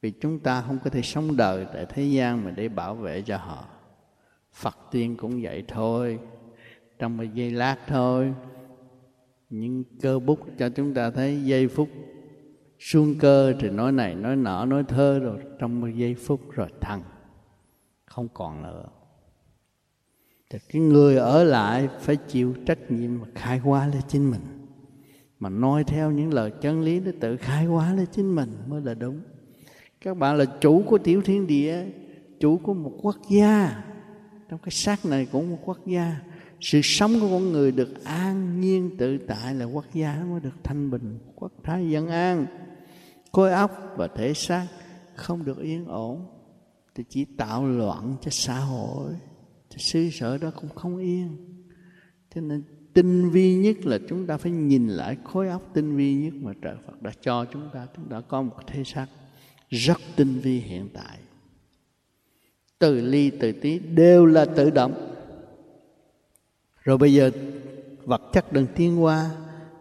[0.00, 3.22] Vì chúng ta không có thể sống đời tại thế gian mà để bảo vệ
[3.22, 3.68] cho họ
[4.52, 6.18] phật tiên cũng vậy thôi.
[6.98, 8.34] Trong một giây lát thôi,
[9.50, 11.88] những cơ bút cho chúng ta thấy giây phút
[12.78, 15.38] xuân cơ thì nói này, nói nọ, nói thơ rồi.
[15.58, 17.02] Trong một giây phút rồi thăng
[18.04, 18.84] không còn nữa.
[20.50, 24.40] Thì cái người ở lại phải chịu trách nhiệm mà khai hóa lên chính mình.
[25.38, 28.82] Mà nói theo những lời chân lý để tự khai hóa lên chính mình mới
[28.82, 29.20] là đúng.
[30.00, 31.84] Các bạn là chủ của tiểu thiên địa,
[32.40, 33.84] chủ của một quốc gia
[34.52, 36.20] trong cái xác này cũng một quốc gia,
[36.60, 40.54] sự sống của con người được an nhiên tự tại là quốc gia mới được
[40.64, 42.46] thanh bình, quốc thái dân an.
[43.32, 44.66] Khối óc và thể xác
[45.14, 46.26] không được yên ổn,
[46.94, 49.12] thì chỉ tạo loạn cho xã hội,
[49.68, 51.36] cho xứ sở đó cũng không yên.
[52.34, 52.62] Cho nên
[52.94, 56.52] tinh vi nhất là chúng ta phải nhìn lại khối óc tinh vi nhất mà
[56.62, 57.86] trời Phật đã cho chúng ta.
[57.96, 59.06] Chúng ta có một thể xác
[59.68, 61.18] rất tinh vi hiện tại
[62.82, 65.14] từ ly từ tí đều là tự động.
[66.82, 67.30] Rồi bây giờ
[68.04, 69.30] vật chất đang tiến hóa,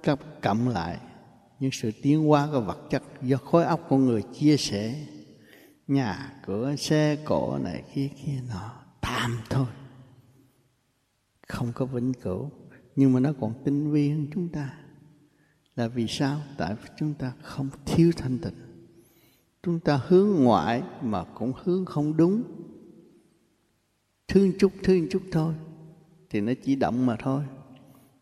[0.04, 1.00] các cộng lại
[1.60, 5.06] những sự tiến hóa của vật chất do khối óc con người chia sẻ.
[5.88, 8.72] Nhà cửa, xe cổ này, kia kia nọ,
[9.02, 9.68] tạm thôi.
[11.48, 12.50] Không có vĩnh cửu.
[12.96, 14.74] Nhưng mà nó còn tinh vi hơn chúng ta.
[15.76, 16.42] Là vì sao?
[16.58, 18.54] Tại vì chúng ta không thiếu thanh tịnh.
[19.64, 22.61] Chúng ta hướng ngoại mà cũng hướng không đúng
[24.32, 25.54] thương chút thương chút thôi.
[26.30, 27.44] Thì nó chỉ động mà thôi.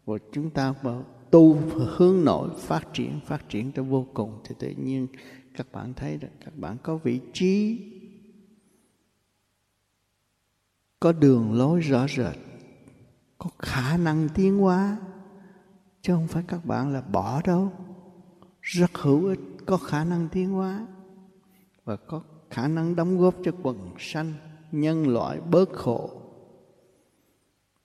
[0.05, 1.53] Và chúng ta vào tu
[1.97, 4.39] hướng nội, phát triển phát triển tới vô cùng.
[4.43, 5.07] Thì tự nhiên
[5.53, 7.79] các bạn thấy đó, các bạn có vị trí,
[10.99, 12.35] có đường lối rõ rệt,
[13.37, 14.97] có khả năng tiến hóa.
[16.01, 17.71] Chứ không phải các bạn là bỏ đâu.
[18.61, 20.87] Rất hữu ích, có khả năng tiến hóa.
[21.85, 24.33] Và có khả năng đóng góp cho quần sanh
[24.71, 26.21] nhân loại bớt khổ.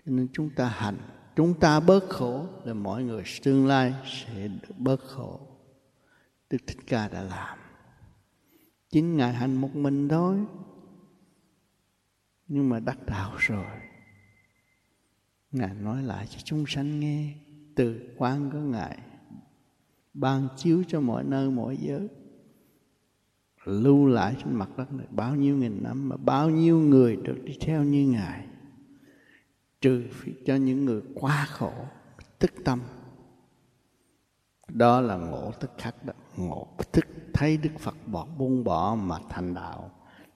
[0.06, 0.96] Cho nên chúng ta hành,
[1.36, 5.40] chúng ta bớt khổ là mọi người tương lai sẽ được bớt khổ.
[6.50, 7.58] Đức thích ca đã làm.
[8.90, 10.36] Chính ngài hành một mình thôi.
[12.48, 13.66] Nhưng mà đắc đạo rồi.
[15.52, 17.34] Ngài nói lại cho chúng sanh nghe
[17.76, 18.98] từ quan của ngài,
[20.14, 22.08] ban chiếu cho mọi nơi, mọi giới
[23.64, 25.06] lưu lại trên mặt đất này.
[25.10, 28.46] Bao nhiêu nghìn năm mà bao nhiêu người được đi theo như ngài.
[29.80, 30.04] Trừ
[30.46, 31.72] cho những người quá khổ,
[32.38, 32.80] tức tâm.
[34.68, 36.12] Đó là ngộ tức khắc đó.
[36.36, 37.04] Ngộ tức
[37.34, 39.90] thấy đức phật bỏ, buông bỏ mà thành đạo.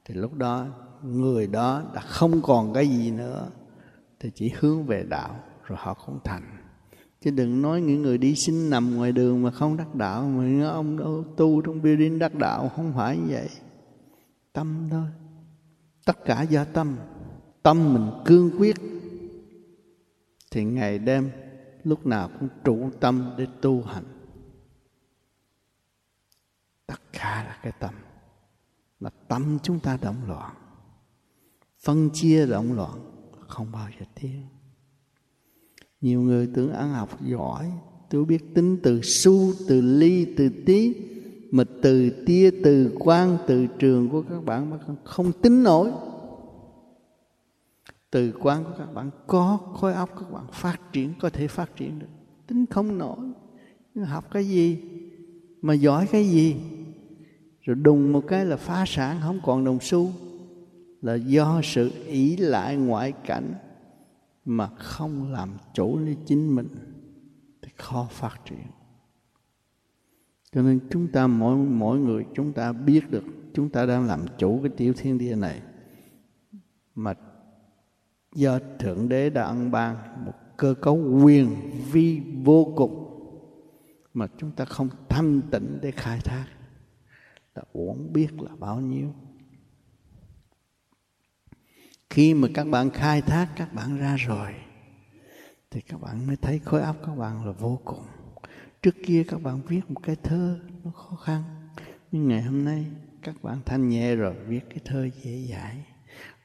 [0.05, 0.67] Thì lúc đó,
[1.03, 3.49] người đó đã không còn cái gì nữa.
[4.21, 6.58] Thì chỉ hướng về đạo, rồi họ không thành
[7.21, 10.23] chứ đừng nói những người đi xin nằm ngoài đường mà không đắc đạo.
[10.29, 13.49] Mà ông đâu tu trong building đắc đạo, không phải như vậy.
[14.53, 15.09] Tâm thôi.
[16.05, 16.97] Tất cả do tâm.
[17.63, 18.77] Tâm mình cương quyết.
[20.51, 21.31] Thì ngày đêm,
[21.85, 24.05] lúc nào cũng trụ tâm để tu hành.
[26.87, 27.95] Tất cả là cái tâm.
[29.01, 30.55] Là tâm chúng ta động loạn.
[31.81, 32.99] Phân chia động loạn,
[33.49, 34.58] không bao giờ tiến
[36.01, 37.71] nhiều người tưởng ăn học giỏi,
[38.11, 40.95] tôi biết tính từ xu từ ly, từ tí,
[41.51, 45.91] mà từ tia, từ quan từ trường của các bạn mà không tính nổi.
[48.11, 51.77] Từ quan của các bạn có, khối óc các bạn phát triển, có thể phát
[51.77, 52.07] triển được.
[52.47, 53.19] Tính không nổi.
[53.95, 54.79] Nhưng học cái gì?
[55.63, 56.57] Mà giỏi cái gì?
[57.63, 60.11] Rồi đùng một cái là phá sản, không còn đồng xu.
[61.03, 63.55] Là do sự ỷ lại ngoại cảnh
[64.49, 66.69] mà không làm chủ lấy chính mình
[67.63, 68.67] thì khó phát triển.
[70.53, 73.25] Cho nên chúng ta mỗi mỗi người chúng ta biết được,
[73.55, 75.63] chúng ta đang làm chủ cái tiểu thiên địa này
[76.95, 77.15] mà
[78.35, 81.57] do thượng đế đã ân ban, một cơ cấu quyền
[81.93, 83.05] vi vô cùng
[84.15, 86.47] mà chúng ta không thanh tịnh để khai thác.
[87.55, 89.15] Là uổng biết là bao nhiêu
[92.11, 94.55] khi mà các bạn khai thác, các bạn ra rồi,
[95.71, 98.05] thì các bạn mới thấy khối óc các bạn là vô cùng.
[98.83, 101.43] Trước kia các bạn viết một cái thơ, nó khó khăn.
[102.13, 102.87] Nhưng ngày hôm nay,
[103.23, 105.77] các bạn thanh nhẹ rồi, viết cái thơ dễ dãi.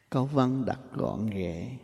[0.09, 1.77] Câu văn đặt gọn ghẹ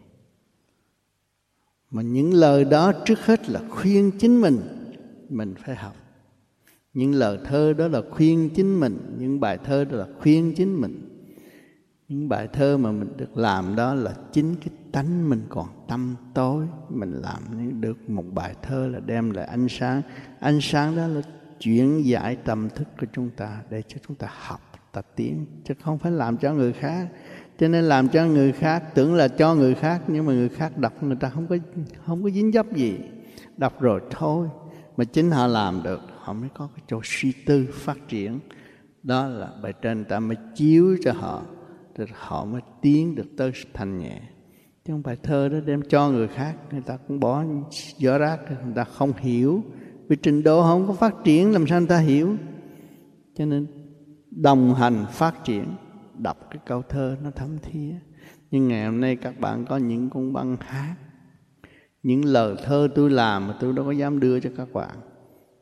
[1.91, 4.59] mà những lời đó trước hết là khuyên chính mình
[5.30, 5.95] mình phải học.
[6.93, 10.82] Những lời thơ đó là khuyên chính mình, những bài thơ đó là khuyên chính
[10.82, 11.09] mình
[12.10, 16.16] những bài thơ mà mình được làm đó là chính cái tánh mình còn tâm
[16.34, 16.66] tối.
[16.89, 20.01] Mình làm được một bài thơ là đem lại ánh sáng.
[20.39, 21.22] Ánh sáng đó là
[21.60, 24.62] chuyển giải tâm thức của chúng ta để cho chúng ta học,
[24.93, 27.07] ta tiến, chứ không phải làm cho người khác.
[27.60, 30.78] Cho nên làm cho người khác, tưởng là cho người khác, nhưng mà người khác
[30.78, 31.57] đọc người ta không có
[32.05, 32.99] không có dính dấp gì.
[33.57, 34.47] Đọc rồi thôi,
[34.97, 38.39] mà chính họ làm được, họ mới có cái chỗ suy tư phát triển.
[39.03, 41.41] Đó là bài trên ta mới chiếu cho họ
[42.06, 44.22] thì họ mới tiến được tới thành nhẹ.
[44.86, 47.43] Chứ không bài thơ đó đem cho người khác, người ta cũng bỏ
[47.97, 49.64] gió rác, người ta không hiểu.
[50.08, 52.36] Vì trình độ không có phát triển, làm sao người ta hiểu?
[53.36, 53.68] Cho nên
[54.32, 55.66] đồng hành phát triển,
[56.18, 57.93] đọc cái câu thơ nó thấm thía.
[58.52, 60.95] Nhưng ngày hôm nay các bạn có những con băng hát
[62.04, 64.97] những lời thơ tôi làm mà tôi đâu có dám đưa cho các bạn.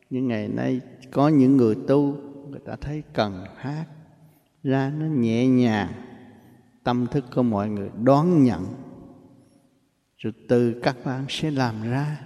[0.10, 0.82] Nhưng ngày nay
[1.12, 2.18] có những người tu,
[2.50, 3.86] người ta thấy cần hát.
[4.64, 5.92] Ra nó nhẹ nhàng
[6.88, 8.66] tâm thức của mọi người đón nhận.
[10.18, 12.22] Rồi từ các bạn sẽ làm ra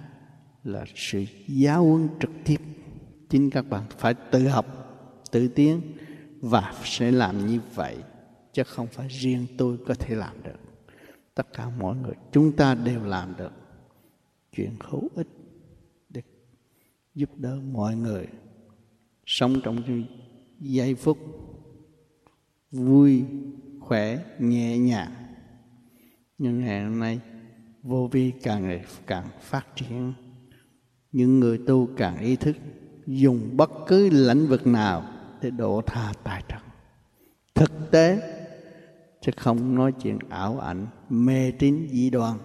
[0.64, 2.60] là sự giáo huấn trực tiếp.
[3.28, 4.66] Chính các bạn phải tự học,
[5.30, 5.80] tự tiến
[6.40, 7.96] và sẽ làm như vậy,
[8.52, 10.58] chứ không phải riêng tôi có thể làm được.
[11.34, 13.52] Tất cả mọi người, chúng ta đều làm được.
[14.52, 15.28] Chuyện hữu ích
[16.08, 16.22] để
[17.14, 18.26] giúp đỡ mọi người
[19.26, 20.04] sống trong
[20.60, 21.18] giây phút
[22.70, 23.24] vui
[23.86, 25.10] khỏe, nhẹ nhàng.
[26.38, 27.20] Nhưng ngày hôm nay,
[27.82, 30.12] vô vi càng ngày càng phát triển.
[31.12, 32.56] Những người tu càng ý thức,
[33.06, 35.04] dùng bất cứ lĩnh vực nào
[35.40, 36.60] để độ tha tài trần.
[37.54, 38.20] Thực tế,
[39.20, 42.38] chứ không nói chuyện ảo ảnh, mê tín dị đoan.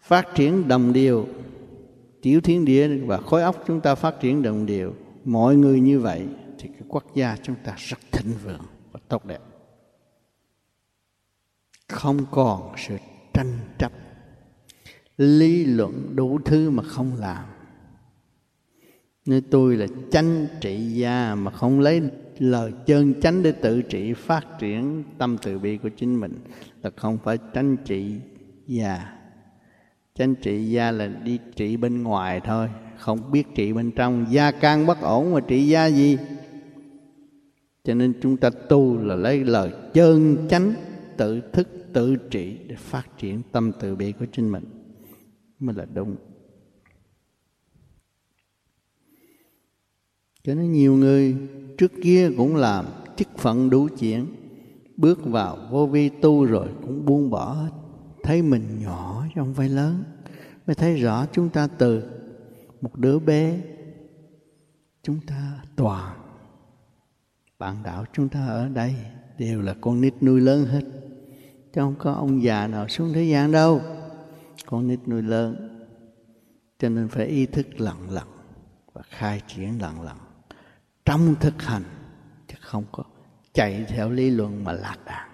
[0.00, 1.26] Phát triển đồng điều,
[2.22, 4.94] tiểu thiên địa và khối óc chúng ta phát triển đồng điều.
[5.24, 6.26] Mọi người như vậy
[6.58, 9.40] thì cái quốc gia chúng ta rất thịnh vượng và tốt đẹp.
[11.88, 12.96] Không còn sự
[13.34, 13.92] tranh chấp,
[15.16, 17.44] lý luận đủ thứ mà không làm.
[19.26, 22.02] Nếu tôi là chánh trị gia mà không lấy
[22.38, 26.38] lời chân chánh để tự trị, phát triển tâm từ bi của chính mình,
[26.82, 28.14] là không phải chánh trị
[28.66, 29.12] gia.
[30.14, 34.26] Chánh trị gia là đi trị bên ngoài thôi, không biết trị bên trong.
[34.30, 36.18] Gia can bất ổn mà trị gia gì?
[37.86, 40.74] Cho nên chúng ta tu là lấy lời chân chánh,
[41.16, 44.64] tự thức, tự trị để phát triển tâm từ bi của chính mình.
[45.58, 46.16] Mới là đúng.
[50.42, 51.36] Cho nên nhiều người
[51.78, 52.84] trước kia cũng làm
[53.16, 54.26] chức phận đủ chuyện,
[54.96, 57.70] bước vào vô vi tu rồi cũng buông bỏ hết.
[58.22, 60.04] Thấy mình nhỏ chứ không phải lớn,
[60.66, 62.02] mới thấy rõ chúng ta từ
[62.80, 63.60] một đứa bé,
[65.02, 66.25] chúng ta toàn
[67.58, 68.94] bạn đạo chúng ta ở đây
[69.38, 70.82] đều là con nít nuôi lớn hết.
[71.72, 73.82] Chứ không có ông già nào xuống thế gian đâu.
[74.66, 75.72] Con nít nuôi lớn.
[76.78, 78.38] Cho nên phải ý thức lặng lặng
[78.92, 80.18] và khai triển lặng lặng.
[81.04, 81.84] Trong thực hành,
[82.48, 83.04] chứ không có
[83.52, 85.30] chạy theo lý luận mà lạc đàn.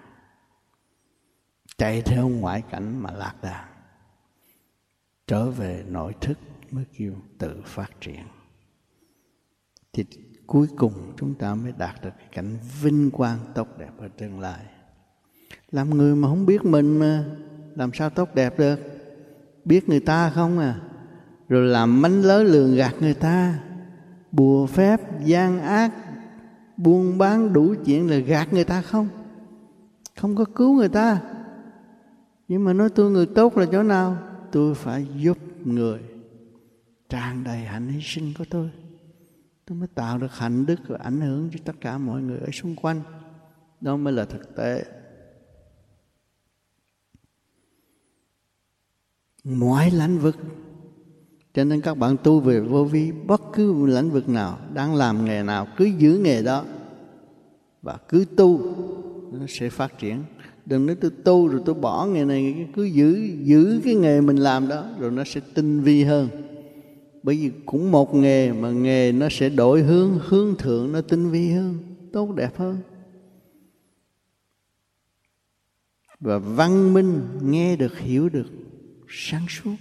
[1.77, 3.69] Chạy theo ngoại cảnh mà lạc đàn.
[5.27, 6.37] Trở về nội thức
[6.71, 8.23] mới kêu tự phát triển.
[9.93, 10.05] Thì
[10.53, 14.39] cuối cùng chúng ta mới đạt được cái cảnh vinh quang tốt đẹp ở tương
[14.39, 14.65] lai.
[15.71, 17.25] Làm người mà không biết mình mà
[17.75, 18.79] làm sao tốt đẹp được?
[19.65, 20.79] Biết người ta không à?
[21.49, 23.59] Rồi làm mánh lớ lường gạt người ta.
[24.31, 25.91] Bùa phép, gian ác,
[26.77, 29.07] buôn bán đủ chuyện là gạt người ta không?
[30.17, 31.21] Không có cứu người ta.
[32.47, 34.17] Nhưng mà nói tôi người tốt là chỗ nào?
[34.51, 35.99] Tôi phải giúp người.
[37.09, 38.69] Tràn đầy hạnh hy sinh của tôi
[39.65, 42.51] tôi mới tạo được hạnh đức và ảnh hưởng cho tất cả mọi người ở
[42.51, 43.01] xung quanh.
[43.81, 44.85] Đó mới là thực tế.
[49.43, 50.35] Mọi lĩnh vực.
[51.53, 55.25] Cho nên các bạn tu về vô vi, bất cứ lĩnh vực nào, đang làm
[55.25, 56.65] nghề nào, cứ giữ nghề đó
[57.81, 58.75] và cứ tu,
[59.31, 60.23] nó sẽ phát triển.
[60.65, 64.37] Đừng nói tôi tu rồi tôi bỏ nghề này cứ giữ giữ cái nghề mình
[64.37, 66.29] làm đó, rồi nó sẽ tinh vi hơn
[67.23, 71.29] bởi vì cũng một nghề mà nghề nó sẽ đổi hướng hướng thượng nó tinh
[71.29, 71.79] vi hơn,
[72.13, 72.77] tốt đẹp hơn.
[76.19, 78.47] Và văn minh nghe được, hiểu được,
[79.07, 79.75] sáng suốt.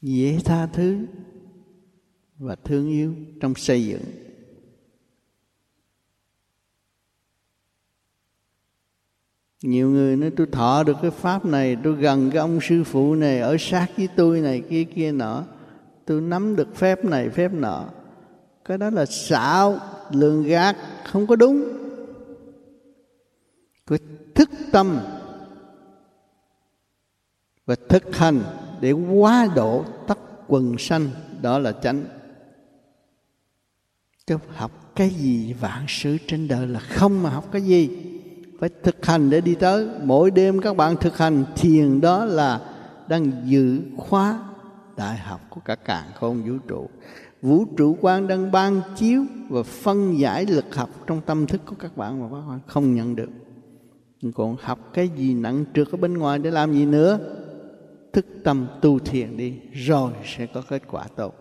[0.00, 1.06] Dễ tha thứ
[2.38, 4.02] và thương yêu trong xây dựng.
[9.62, 13.14] Nhiều người nói, tôi thọ được cái pháp này, tôi gần cái ông sư phụ
[13.14, 15.44] này, ở sát với tôi này, kia kia nọ.
[16.04, 17.84] Tôi nắm được phép này, phép nọ.
[18.64, 19.78] Cái đó là xạo,
[20.10, 21.62] lường gạt, không có đúng.
[23.86, 23.96] Cứ
[24.34, 24.98] thức tâm
[27.66, 28.42] và thực hành
[28.80, 31.10] để quá độ tất quần sanh,
[31.42, 32.04] đó là chánh.
[34.26, 38.11] Chứ học cái gì vạn sự trên đời là không mà học cái gì
[38.62, 39.88] phải thực hành để đi tới.
[40.04, 42.60] Mỗi đêm các bạn thực hành thiền đó là
[43.08, 44.44] đang giữ khóa
[44.96, 46.88] đại học của cả càng không vũ trụ.
[47.42, 51.76] Vũ trụ quan đang ban chiếu và phân giải lực học trong tâm thức của
[51.78, 53.30] các bạn mà các bạn không nhận được.
[54.34, 57.18] Còn học cái gì nặng trượt ở bên ngoài để làm gì nữa?
[58.12, 61.34] Thức tâm tu thiền đi, rồi sẽ có kết quả tốt.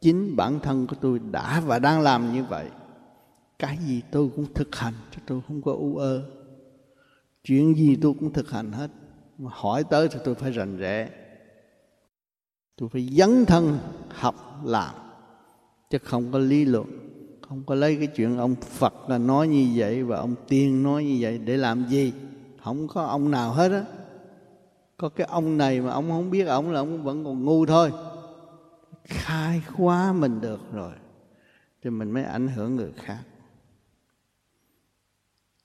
[0.00, 2.66] Chính bản thân của tôi đã và đang làm như vậy.
[3.58, 6.22] Cái gì tôi cũng thực hành cho tôi không có u ơ
[7.46, 8.90] chuyện gì tôi cũng thực hành hết.
[9.38, 11.10] Mà hỏi tới thì tôi phải rành rẽ.
[12.76, 13.78] Tôi phải dấn thân,
[14.08, 14.94] học, làm.
[15.90, 16.86] Chứ không có lý luận,
[17.48, 21.04] không có lấy cái chuyện ông Phật là nói như vậy và ông Tiên nói
[21.04, 22.12] như vậy để làm gì.
[22.62, 23.84] Không có ông nào hết á.
[24.96, 27.92] Có cái ông này mà ông không biết ông là ông vẫn còn ngu thôi.
[29.04, 30.92] Khai khóa mình được rồi,
[31.82, 33.22] thì mình mới ảnh hưởng người khác.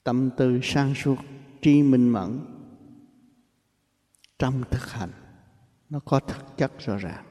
[0.03, 1.15] Tâm tư sang suốt
[1.61, 2.39] tri minh mẫn.
[4.39, 5.11] Trong thực hành,
[5.89, 7.25] nó có thực chất rõ ràng.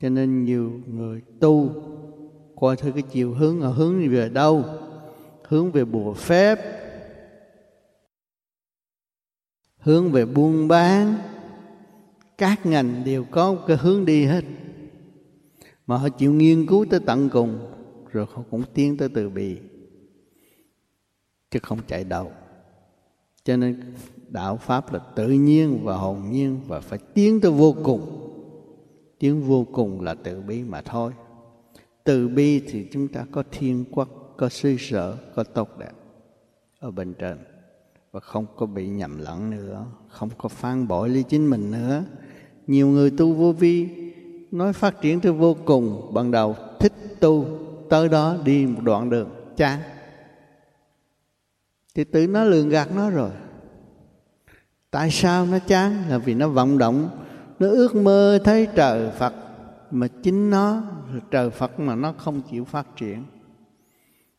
[0.00, 1.82] Cho nên nhiều người tu,
[2.56, 4.64] coi thử cái chiều hướng ở hướng về đâu?
[5.48, 6.58] Hướng về bùa phép.
[9.78, 11.18] Hướng về buôn bán.
[12.38, 14.44] Các ngành đều có cái hướng đi hết.
[15.86, 17.72] Mà họ chịu nghiên cứu tới tận cùng,
[18.12, 19.58] rồi họ cũng tiến tới từ bi
[21.50, 22.32] chứ không chạy đầu
[23.46, 23.80] cho nên
[24.28, 28.22] đạo pháp là tự nhiên và hồn nhiên và phải tiến tới vô cùng.
[29.18, 31.12] Tiến vô cùng là từ bi mà thôi.
[32.04, 35.92] Từ bi thì chúng ta có thiên quốc, có suy sở, có tốt đẹp
[36.78, 37.38] ở bên trên.
[38.12, 42.04] Và không có bị nhầm lẫn nữa, không có phán bội lý chính mình nữa.
[42.66, 43.88] Nhiều người tu vô vi,
[44.50, 47.44] nói phát triển tới vô cùng, ban đầu thích tu,
[47.90, 49.80] tới đó đi một đoạn đường, chán
[51.96, 53.30] thì tự nó lường gạt nó rồi.
[54.90, 56.04] Tại sao nó chán?
[56.08, 57.08] Là vì nó vọng động.
[57.58, 59.34] Nó ước mơ thấy trời phật
[59.90, 60.82] mà chính nó,
[61.30, 63.24] trời phật mà nó không chịu phát triển.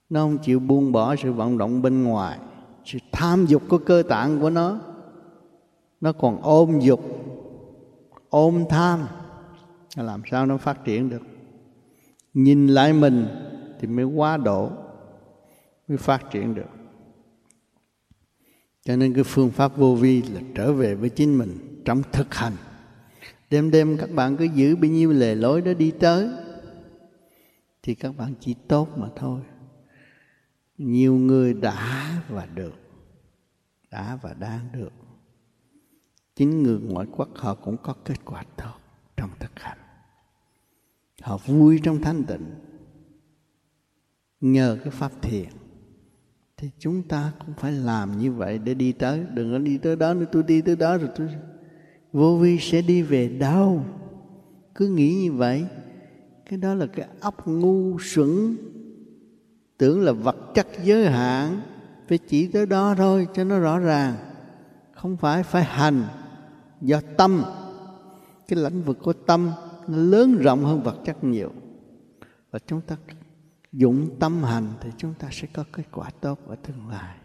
[0.09, 2.39] Nó không chịu buông bỏ sự vọng động bên ngoài.
[2.85, 4.79] Sự tham dục của cơ tạng của nó
[6.01, 7.01] nó còn ôm dục,
[8.29, 8.99] ôm tham.
[9.95, 11.21] Làm sao nó phát triển được?
[12.33, 13.27] Nhìn lại mình
[13.79, 14.69] thì mới quá độ,
[15.87, 16.76] mới phát triển được
[18.87, 22.33] cho nên cái phương pháp vô vi là trở về với chính mình trong thực
[22.33, 22.53] hành.
[23.49, 26.29] Đêm đêm các bạn cứ giữ bao nhiêu lề lối đó đi tới,
[27.83, 29.41] thì các bạn chỉ tốt mà thôi.
[30.77, 32.73] Nhiều người đã và được,
[33.91, 34.93] đã và đang được.
[36.35, 38.79] Chính người ngoại quốc họ cũng có kết quả tốt
[39.17, 39.79] trong thực hành.
[41.21, 42.45] Họ vui trong thanh tịnh,
[44.41, 45.49] nhờ cái pháp thiền
[46.57, 49.25] thì chúng ta cũng phải làm như vậy để đi tới.
[49.33, 51.27] Đừng có đi tới đó nữa, tôi đi tới đó rồi tôi
[52.13, 53.83] vô vi sẽ đi về đâu?
[54.75, 55.65] Cứ nghĩ như vậy.
[56.49, 58.57] Cái đó là cái óc ngu xuẩn,
[59.77, 61.61] tưởng là vật chất giới hạn.
[62.07, 64.15] Phải chỉ tới đó thôi cho nó rõ ràng.
[64.93, 66.03] Không phải phải hành
[66.81, 67.43] do tâm.
[68.47, 69.51] Cái lĩnh vực của tâm
[69.87, 71.51] nó lớn rộng hơn vật chất nhiều.
[72.51, 72.95] Và chúng ta
[73.73, 77.17] dụng tâm hành thì chúng ta sẽ có kết quả tốt ở tương lai.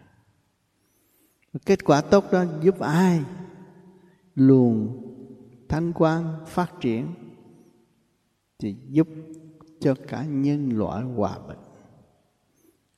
[1.65, 3.21] Kết quả tốt đó giúp ai?
[4.35, 5.03] Luồng
[5.69, 7.07] thanh quan phát triển
[8.59, 9.07] thì giúp
[9.79, 11.57] cho cả nhân loại hòa bình.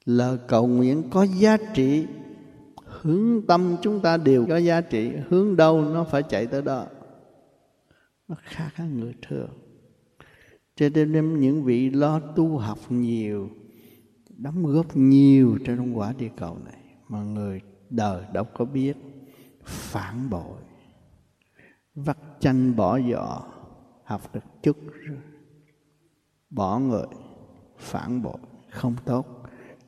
[0.05, 2.07] Lời cầu nguyện có giá trị,
[2.85, 6.85] hướng tâm chúng ta đều có giá trị, hướng đâu nó phải chạy tới đó.
[8.27, 9.49] Nó khác hơn người thường
[10.75, 13.49] cho nên những vị lo tu học nhiều,
[14.37, 18.97] đóng góp nhiều trong quả địa cầu này, mà người đời đâu có biết,
[19.63, 20.57] phản bội,
[21.95, 23.41] vắt chanh bỏ giỏ,
[24.03, 25.17] học được chút rồi,
[26.49, 27.07] bỏ người,
[27.77, 28.37] phản bội,
[28.69, 29.25] không tốt.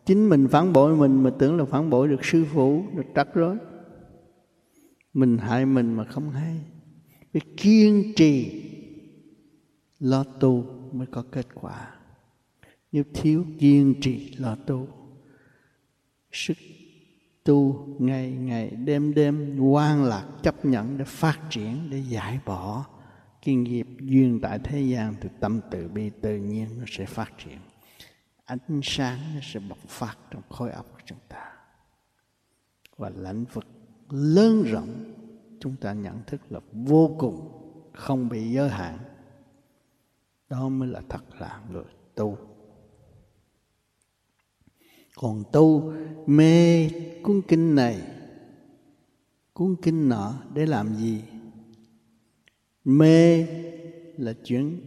[0.06, 3.34] Chính mình phản bội mình mà tưởng là phản bội được sư phụ, được trắc
[3.34, 3.58] rối.
[5.14, 6.60] Mình hại mình mà không hay.
[7.34, 8.64] Phải kiên trì
[10.00, 11.96] lo tu mới có kết quả.
[12.92, 14.88] Nếu thiếu kiên trì lo tu,
[16.32, 16.58] sức
[17.44, 22.86] tu ngày ngày, đêm đêm quan lạc, chấp nhận để phát triển, để giải bỏ
[23.42, 27.32] cái nghiệp duyên tại thế gian, thì tâm từ bi tự nhiên nó sẽ phát
[27.38, 27.58] triển.
[28.46, 31.54] Ánh sáng nó sẽ bộc phát trong khối óc của chúng ta.
[32.98, 33.66] Và lãnh vực
[34.10, 35.14] lớn rộng,
[35.60, 37.52] chúng ta nhận thức là vô cùng
[37.94, 38.98] không bị giới hạn
[40.50, 41.84] đó mới là thật là người
[42.16, 42.38] tu.
[45.16, 45.94] Còn tu
[46.28, 46.90] mê
[47.24, 48.02] cuốn kinh này,
[49.54, 51.24] cuốn kinh nọ để làm gì?
[52.84, 53.46] Mê
[54.18, 54.82] là chuyện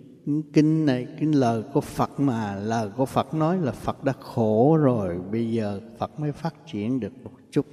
[0.52, 4.76] kinh này, kinh lời của Phật mà, lời của Phật nói là Phật đã khổ
[4.76, 7.66] rồi, bây giờ Phật mới phát triển được một chút.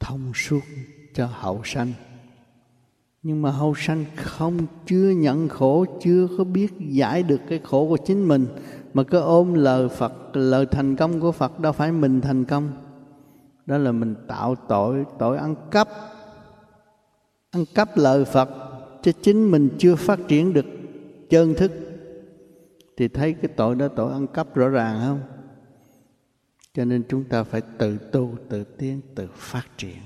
[0.00, 0.60] Thông suốt
[1.14, 1.92] cho hậu sanh
[3.22, 7.88] nhưng mà hậu sanh không, chưa nhận khổ, chưa có biết giải được cái khổ
[7.88, 8.46] của chính mình,
[8.94, 12.72] mà cứ ôm lời Phật, lời thành công của Phật, đâu phải mình thành công.
[13.66, 15.88] Đó là mình tạo tội tội ăn cắp
[17.50, 18.48] ăn cắp lời Phật,
[19.02, 20.66] cho chính mình chưa phát triển được
[21.30, 21.72] chân thức.
[22.96, 25.20] Thì thấy cái tội đó, tội ăn cắp rõ ràng, không?
[26.74, 29.98] Cho nên chúng ta phải tự tu, tự tiến, tự phát triển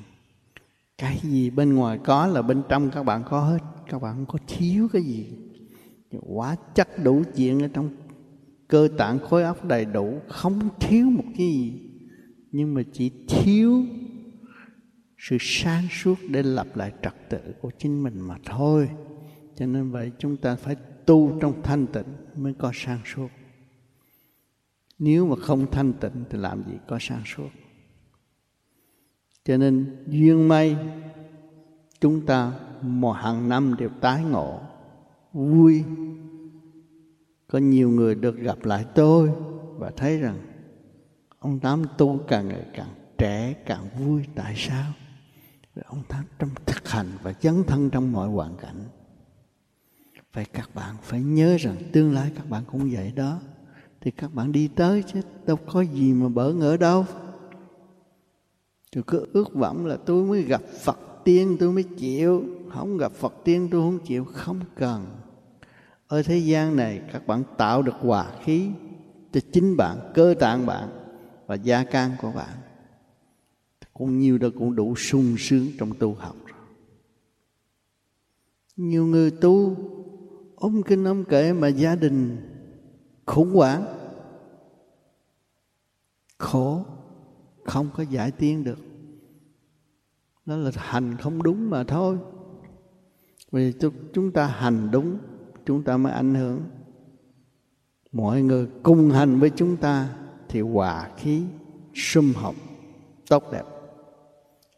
[0.99, 3.59] cái gì bên ngoài có là bên trong, các bạn có hết.
[3.89, 5.27] Các bạn không có thiếu cái gì.
[6.21, 7.91] Quá chắc đủ chuyện ở trong
[8.69, 11.81] cơ tạng khối óc đầy đủ, không thiếu một cái gì.
[12.53, 13.85] Nhưng mà chỉ thiếu
[15.19, 18.89] sự sáng suốt để lập lại trật tự của chính mình mà thôi.
[19.57, 20.77] Cho nên vậy chúng ta phải
[21.07, 23.29] tu trong thanh tịnh mới có sáng suốt.
[24.99, 27.49] Nếu mà không thanh tịnh thì làm gì có sáng suốt?
[29.45, 30.77] Cho nên duyên may,
[32.01, 34.61] chúng ta mỗi hàng năm đều tái ngộ,
[35.33, 35.85] vui.
[37.49, 39.31] Có nhiều người được gặp lại tôi
[39.79, 40.39] và thấy rằng
[41.39, 44.93] ông tám tu càng ngày càng trẻ, càng vui, tại sao?
[45.75, 48.85] Vì ông tám trong thực hành và dấn thân trong mọi hoàn cảnh.
[50.33, 53.41] Vậy các bạn phải nhớ rằng tương lai các bạn cũng vậy đó.
[54.01, 57.07] Thì các bạn đi tới chứ, đâu có gì mà bỡ ngỡ đâu
[58.95, 62.45] tôi cứ ước vọng là tôi mới gặp phật tiên, tôi mới chịu.
[62.71, 64.25] Không gặp phật tiên, tôi không chịu.
[64.25, 65.07] Không cần.
[66.07, 68.69] Ở thế gian này, các bạn tạo được hòa khí
[69.33, 70.89] cho chính bạn, cơ tạng bạn
[71.47, 72.55] và gia can của bạn.
[73.95, 76.59] Cũng nhiều đó cũng đủ sung sướng trong tu học rồi.
[78.77, 79.77] Nhiều người tu,
[80.55, 82.37] ôm kinh ôm kệ mà gia đình
[83.27, 83.85] khủng hoảng,
[86.39, 86.85] khổ
[87.65, 88.79] không có giải tiến được.
[90.47, 92.19] Đó là hành không đúng mà thôi.
[93.53, 93.73] Vì
[94.13, 95.19] chúng ta hành đúng,
[95.67, 96.61] chúng ta mới ảnh hưởng.
[98.13, 100.17] Mọi người cùng hành với chúng ta
[100.49, 101.45] thì hòa khí,
[101.95, 102.55] sum họp,
[103.29, 103.65] tốt đẹp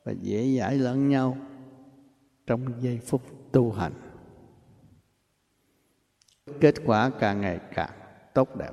[0.04, 1.36] và dễ dãi lẫn nhau
[2.46, 3.22] trong giây phút
[3.52, 3.92] tu hành.
[6.60, 7.90] Kết quả càng ngày càng
[8.34, 8.72] tốt đẹp.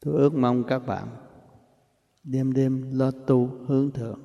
[0.00, 1.08] Tôi ước mong các bạn
[2.22, 4.20] đêm đêm lo tu hướng thượng.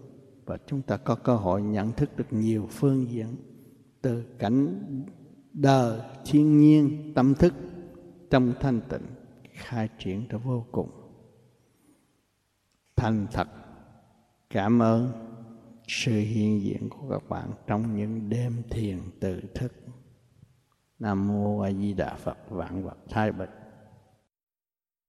[0.45, 3.35] Và chúng ta có cơ hội nhận thức được nhiều phương diện
[4.01, 4.81] từ cảnh
[5.53, 7.53] đời, thiên nhiên, tâm thức
[8.29, 9.05] trong thanh tịnh,
[9.51, 10.89] khai triển ra vô cùng.
[12.95, 13.47] Thành thật,
[14.49, 15.11] cảm ơn
[15.87, 19.73] sự hiện diện của các bạn trong những đêm thiền tự thức.
[20.99, 23.49] Nam mô a di đà phật, vạn vật thái bình.